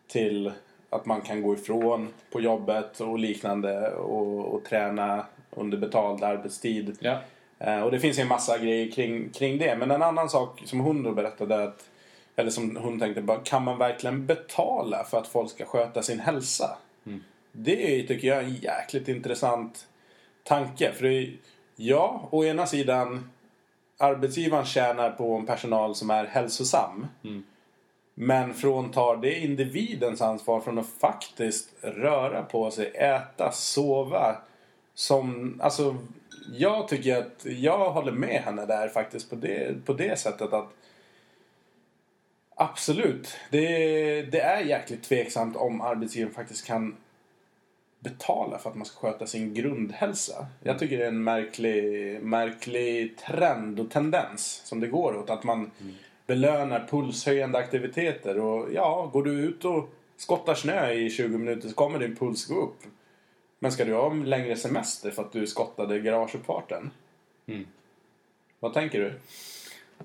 [0.08, 0.51] till
[0.89, 6.97] att man kan gå ifrån på jobbet och liknande och, och träna under betald arbetstid.
[6.99, 7.20] Ja.
[7.60, 9.76] Eh, och det finns ju en massa grejer kring, kring det.
[9.76, 11.89] Men en annan sak som hon då berättade att
[12.36, 16.20] eller som hon tänkte, bara, kan man verkligen betala för att folk ska sköta sin
[16.20, 16.78] hälsa?
[17.06, 17.24] Mm.
[17.51, 19.88] Det är, tycker jag är en jäkligt intressant
[20.43, 20.91] tanke.
[20.91, 21.34] För är,
[21.76, 23.30] ja, å ena sidan
[23.98, 27.08] arbetsgivaren tjänar på en personal som är hälsosam.
[27.24, 27.43] Mm.
[28.14, 34.36] Men fråntar det individens ansvar från att faktiskt röra på sig, äta, sova.
[34.93, 35.98] Som, alltså,
[36.54, 40.70] jag tycker att jag håller med henne där faktiskt på det, på det sättet att
[42.58, 43.38] Absolut.
[43.52, 46.96] Det, det är jäkligt tveksamt om arbetsgivaren faktiskt kan
[48.06, 50.47] betala för att man ska sköta sin grundhälsa.
[50.64, 55.30] Jag tycker det är en märklig, märklig trend och tendens som det går åt.
[55.30, 55.93] Att man mm.
[56.28, 58.39] belönar pulshöjande aktiviteter.
[58.39, 62.45] Och ja, går du ut och skottar snö i 20 minuter så kommer din puls
[62.45, 62.80] gå upp.
[63.60, 66.91] Men ska du ha en längre semester för att du skottade garageuppfarten?
[67.47, 67.68] Mm.
[68.60, 69.14] Vad tänker du?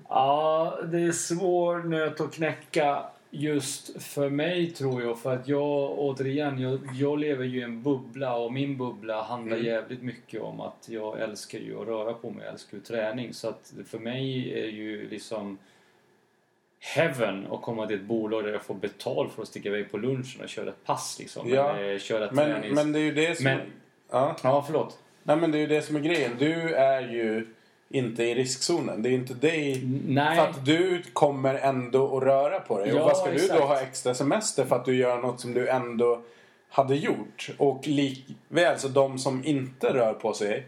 [0.09, 5.19] Ja, det är svår nöt att knäcka just för mig tror jag.
[5.19, 9.57] För att jag, återigen, jag, jag lever ju i en bubbla och min bubbla handlar
[9.57, 9.67] mm.
[9.67, 13.33] jävligt mycket om att jag älskar ju att röra på mig, jag älskar ju träning.
[13.33, 15.57] Så att för mig är ju liksom
[16.79, 19.97] heaven att komma till ett bolag där jag får betalt för att sticka iväg på
[19.97, 21.49] lunchen och köra ett pass liksom.
[21.49, 23.43] Ja, eller köra men, men det är ju det som...
[23.43, 23.59] Men,
[24.09, 24.35] ja.
[24.43, 24.99] ja, förlåt.
[25.23, 26.31] Nej men det är ju det som är grejen.
[26.39, 27.47] Du är ju
[27.93, 29.01] inte i riskzonen.
[29.01, 29.81] Det är inte dig.
[30.07, 30.35] Nej.
[30.35, 32.89] För att du kommer ändå att röra på dig.
[32.89, 33.53] Ja, och vad ska exakt.
[33.53, 36.21] du då ha extra semester för att du gör något som du ändå
[36.69, 37.49] hade gjort?
[37.57, 40.65] Och likväl så de som inte rör på sig.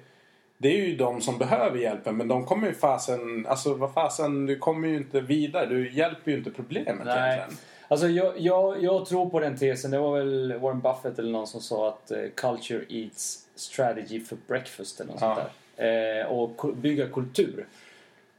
[0.57, 4.45] Det är ju de som behöver hjälpen men de kommer ju fasen, alltså vad fasen,
[4.45, 5.65] du kommer ju inte vidare.
[5.65, 7.34] Du hjälper ju inte problemet Nej.
[7.34, 7.59] egentligen.
[7.88, 9.91] Alltså jag, jag, jag tror på den tesen.
[9.91, 14.38] Det var väl Warren Buffett eller någon som sa att uh, culture eats strategy for
[14.47, 15.36] breakfast eller något ja.
[15.36, 15.62] sånt där.
[15.78, 17.67] Eh, och bygga kultur.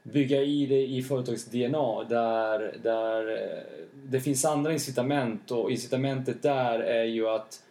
[0.03, 3.63] Bygga i det i företagets DNA där, där eh,
[3.93, 7.63] det finns andra incitament och incitamentet där är ju att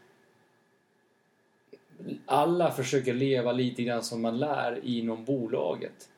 [2.25, 6.09] alla försöker leva lite grann som man lär inom bolaget.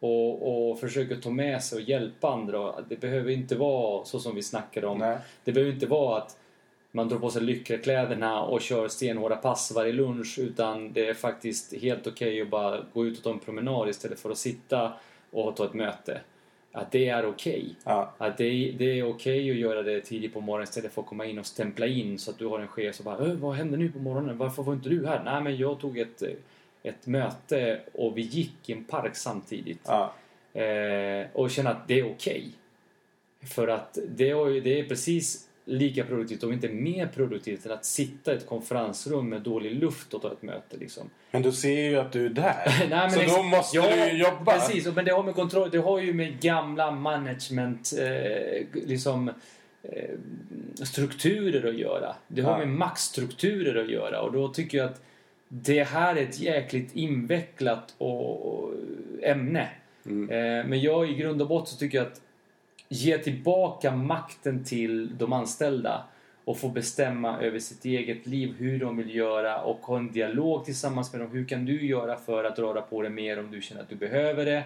[0.00, 2.74] Och, och försöker ta med sig och hjälpa andra.
[2.88, 4.98] Det behöver inte vara så som vi snackade om.
[4.98, 5.18] Nej.
[5.44, 6.36] Det behöver inte vara att
[6.92, 11.74] man drar på sig lyckrakläderna och kör stenhårda pass varje lunch utan det är faktiskt
[11.74, 14.92] helt okej okay att bara gå ut och ta en promenad istället för att sitta
[15.30, 16.20] och ta ett möte.
[16.72, 17.52] Att det är okej.
[17.52, 17.74] Okay.
[17.84, 18.12] Ja.
[18.18, 21.08] Att det, det är okej okay att göra det tidigt på morgonen istället för att
[21.08, 23.78] komma in och stämpla in så att du har en chef som bara Vad händer
[23.78, 24.38] nu på morgonen?
[24.38, 25.24] Varför var inte du här?
[25.24, 26.22] Nej men jag tog ett,
[26.82, 29.80] ett möte och vi gick i en park samtidigt.
[29.84, 30.12] Ja.
[30.60, 32.48] Eh, och känna att det är okej.
[33.54, 37.84] För att det är, det är precis lika produktivt, om inte mer produktivt, än att
[37.84, 40.76] sitta i ett konferensrum med dålig luft och ta ett möte.
[40.76, 41.10] Liksom.
[41.30, 42.64] Men du ser ju att du är där.
[42.78, 44.52] Nej, men så liksom, då måste ja, du ju jobba.
[44.52, 49.28] Precis, men det har med kontroll, det har ju med gamla management eh, liksom,
[49.82, 50.14] eh,
[50.84, 52.14] strukturer att göra.
[52.28, 52.58] Det har ja.
[52.58, 55.02] med maktstrukturer att göra och då tycker jag att
[55.48, 58.70] det här är ett jäkligt invecklat och, och
[59.22, 59.68] ämne.
[60.06, 60.30] Mm.
[60.30, 62.20] Eh, men jag i grund och botten tycker jag att
[62.92, 66.04] ge tillbaka makten till de anställda
[66.44, 70.64] och få bestämma över sitt eget liv, hur de vill göra och ha en dialog
[70.64, 71.30] tillsammans med dem.
[71.30, 73.96] Hur kan du göra för att röra på dig mer om du känner att du
[73.96, 74.64] behöver det?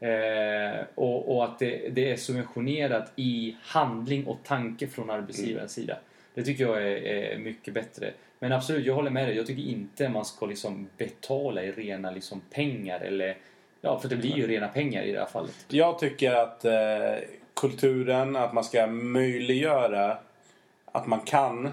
[0.00, 5.86] Eh, och, och, att det, det, är subventionerat i handling och tanke från arbetsgivarens mm.
[5.86, 5.98] sida.
[6.34, 8.12] Det tycker jag är, är, mycket bättre.
[8.38, 9.36] Men absolut, jag håller med dig.
[9.36, 13.36] Jag tycker inte man ska liksom betala i rena liksom pengar eller
[13.80, 15.66] Ja, för det blir ju rena pengar i det här fallet.
[15.68, 16.72] Jag tycker att eh,
[17.60, 20.18] kulturen, att man ska möjliggöra
[20.92, 21.70] att man kan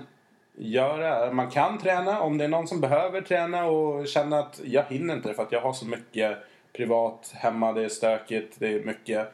[0.57, 4.83] göra, man kan träna om det är någon som behöver träna och känner att jag
[4.83, 6.37] hinner inte för att jag har så mycket
[6.73, 9.27] privat hemma, det är stökigt, det är mycket.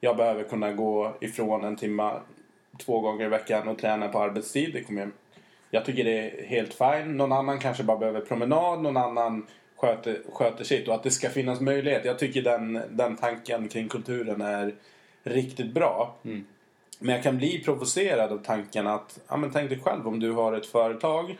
[0.00, 2.12] Jag behöver kunna gå ifrån en timme
[2.78, 4.72] två gånger i veckan och träna på arbetstid.
[4.72, 5.10] Det kommer jag,
[5.70, 7.16] jag tycker det är helt fine.
[7.16, 11.28] Någon annan kanske bara behöver promenad, någon annan sköter, sköter sitt och att det ska
[11.28, 12.04] finnas möjlighet.
[12.04, 14.74] Jag tycker den, den tanken kring kulturen är
[15.24, 16.14] riktigt bra.
[16.24, 16.44] Mm.
[16.98, 20.32] Men jag kan bli provocerad av tanken att, ja men tänk dig själv om du
[20.32, 21.38] har ett företag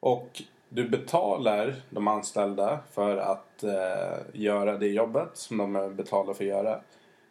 [0.00, 6.34] och du betalar de anställda för att eh, göra det jobbet som de är betalda
[6.34, 6.80] för att göra.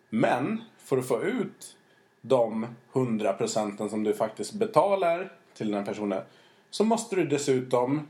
[0.10, 1.78] Men för att få ut
[2.22, 6.24] de 100 procenten som du faktiskt betalar till den här personen
[6.70, 8.08] så måste du dessutom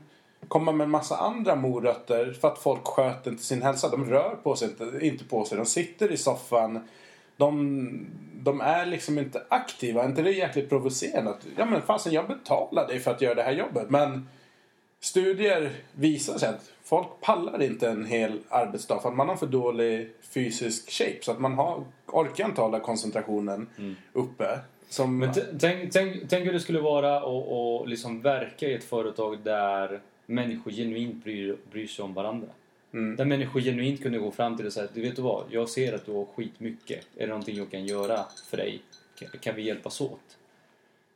[0.48, 3.88] komma med en massa andra morötter för att folk sköter inte sin hälsa.
[3.88, 5.58] De rör på sig inte, inte på sig.
[5.58, 6.88] De sitter i soffan
[7.46, 10.02] de, de är liksom inte aktiva.
[10.02, 11.34] Är inte det jäkligt provocerande?
[11.56, 14.28] ja men fasen jag betalar dig för att göra det här jobbet men
[15.00, 19.46] studier visar sig att folk pallar inte en hel arbetsdag för att man har för
[19.46, 21.18] dålig fysisk shape.
[21.22, 23.66] Så att man har, orkar inte hålla koncentrationen
[24.12, 24.58] uppe.
[24.88, 29.38] Som, Men tänk, tänk, tänk hur det skulle vara att liksom verka i ett företag
[29.42, 32.48] där människor genuint bryr, bryr sig om varandra.
[32.92, 33.16] Mm.
[33.16, 35.68] Där människor genuint kunde gå fram till dig och säga du vet du vad, jag
[35.68, 37.06] ser att du har skitmycket.
[37.16, 38.82] Är det någonting jag kan göra för dig?
[39.18, 40.38] Kan- Kan vi hjälpas åt?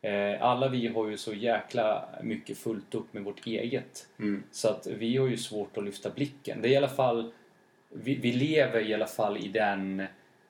[0.03, 4.09] Eh, alla vi har ju så jäkla mycket fullt upp med vårt eget.
[4.19, 4.43] Mm.
[4.51, 6.63] Så att vi har ju svårt att lyfta blicken.
[6.63, 7.33] Det är i alla fall,
[7.91, 10.01] vi, vi lever i alla fall i den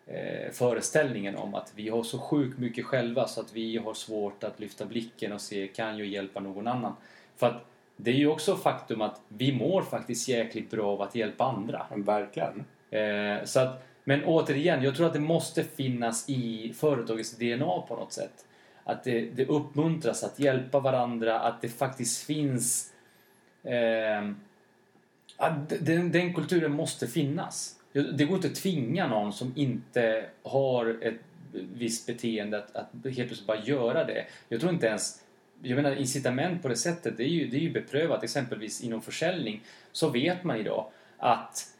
[0.07, 4.45] eh, föreställningen om att vi har så sjukt mycket själva så att vi har svårt
[4.45, 6.93] att lyfta blicken och se kan jag hjälpa någon annan.
[7.37, 7.65] För att
[7.97, 11.87] det är ju också faktum att vi mår faktiskt jäkligt bra av att hjälpa andra.
[11.97, 12.65] Verkligen.
[12.91, 17.97] Eh, så att, men återigen, jag tror att det måste finnas i företagets DNA på
[17.97, 18.47] något sätt.
[18.85, 22.93] Att det, det uppmuntras att hjälpa varandra, att det faktiskt finns...
[23.65, 24.31] Eh,
[25.37, 27.77] att den, den kulturen måste finnas.
[27.93, 31.21] Det går inte att tvinga någon som inte har ett
[31.53, 34.27] visst beteende att, att helt plötsligt bara göra det.
[34.49, 35.23] Jag tror inte ens...
[35.63, 38.25] Jag menar incitament på det sättet, det är ju, det är ju beprövat.
[38.25, 39.63] Exempelvis inom försäljning
[39.93, 41.73] så vet man idag att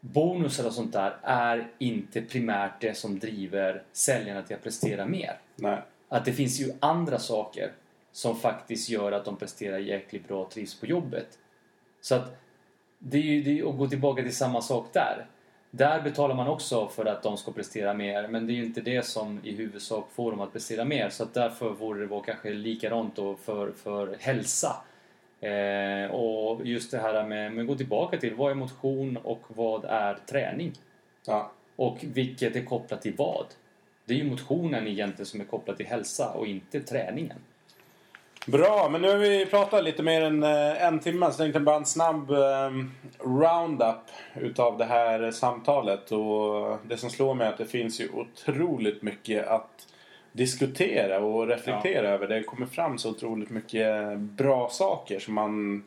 [0.00, 5.38] bonusar och sånt där är inte primärt det som driver säljarna till att prestera mer.
[5.56, 5.82] Nej.
[6.08, 7.72] Att det finns ju andra saker
[8.12, 11.38] som faktiskt gör att de presterar jäkligt bra och trivs på jobbet.
[12.00, 12.36] Så att
[12.98, 15.26] det är ju det är att gå tillbaka till samma sak där.
[15.70, 18.80] Där betalar man också för att de ska prestera mer men det är ju inte
[18.80, 22.22] det som i huvudsak får dem att prestera mer så att därför borde det vara
[22.22, 24.76] kanske likadant då för, för hälsa.
[25.40, 29.84] Eh, och just det här med, men gå tillbaka till vad är motion och vad
[29.84, 30.72] är träning?
[31.26, 31.52] Ja.
[31.76, 33.46] Och vilket är kopplat till vad?
[34.04, 37.38] Det är ju motionen egentligen som är kopplad till hälsa och inte träningen.
[38.52, 41.60] Bra, men nu har vi pratat lite mer än eh, en timme så jag tänkte
[41.60, 42.70] bara en snabb eh,
[43.18, 44.04] roundup
[44.34, 46.12] utav det här samtalet.
[46.12, 49.86] Och det som slår mig är att det finns ju otroligt mycket att
[50.32, 52.28] diskutera och reflektera över.
[52.28, 55.84] Det kommer fram så otroligt mycket bra saker som man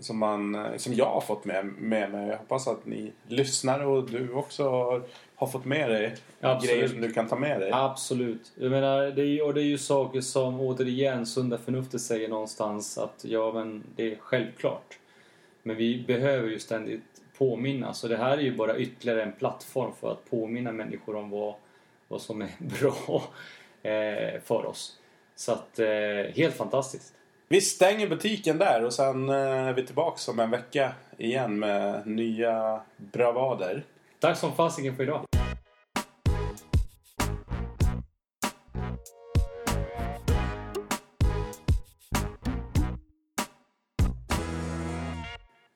[0.00, 2.28] som, man, eh, som jag har fått med, med mig.
[2.28, 5.02] Jag hoppas att ni lyssnar och du också har,
[5.38, 6.74] har fått med dig Absolut.
[6.74, 7.70] grejer som du kan ta med dig.
[7.72, 8.52] Absolut.
[8.54, 12.98] Jag menar, det är, och det är ju saker som återigen sunda förnuftet säger någonstans
[12.98, 14.98] att ja, men det är självklart.
[15.62, 17.02] Men vi behöver ju ständigt
[17.38, 17.94] påminna.
[17.94, 21.54] Så det här är ju bara ytterligare en plattform för att påminna människor om vad,
[22.08, 22.50] vad som är
[22.80, 23.22] bra
[23.90, 24.96] eh, för oss.
[25.36, 27.14] Så att, eh, helt fantastiskt.
[27.48, 32.06] Vi stänger butiken där och sen eh, är vi tillbaka om en vecka igen med
[32.06, 33.84] nya bravader.
[34.20, 35.24] Tack som fasiken för idag.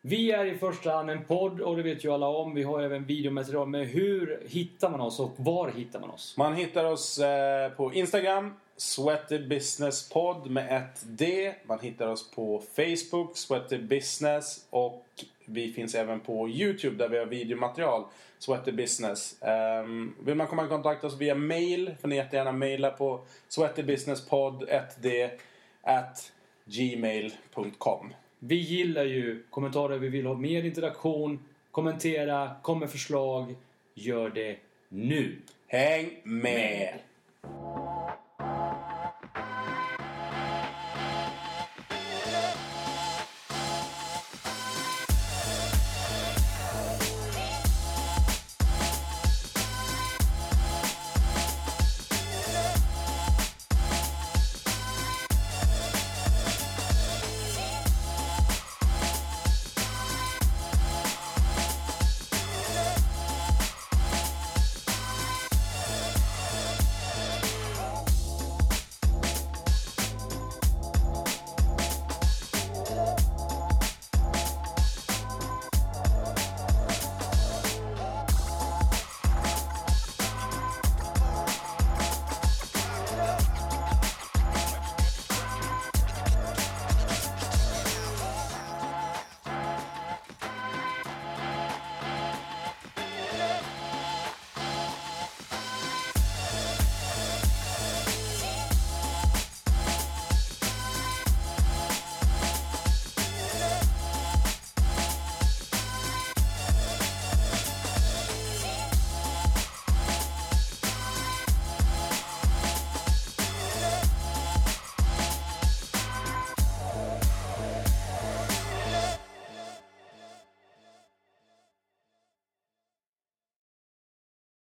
[0.04, 2.54] Vi är i första hand en podd och det vet ju alla om.
[2.54, 3.68] Vi har även videomaterial.
[3.68, 6.34] Men hur hittar man oss och var hittar man oss?
[6.38, 11.54] Man hittar oss eh, på Instagram, Sweaty Business Podd med ett D.
[11.66, 15.06] Man hittar oss på Facebook, Sweaty Business och
[15.52, 18.04] vi finns även på Youtube där vi har videomaterial,
[18.38, 19.36] Sweaty Business.
[19.82, 23.20] Um, vill man komma i kontakt med oss via mail får ni jättegärna mejla på
[23.48, 25.30] sweatybusinesspodd 1D
[25.82, 26.32] at
[26.64, 28.14] gmail.com.
[28.38, 29.98] Vi gillar ju kommentarer.
[29.98, 31.44] Vi vill ha mer interaktion.
[31.70, 33.54] Kommentera, kom med förslag.
[33.94, 34.56] Gör det
[34.88, 35.36] nu.
[35.66, 36.98] Häng med!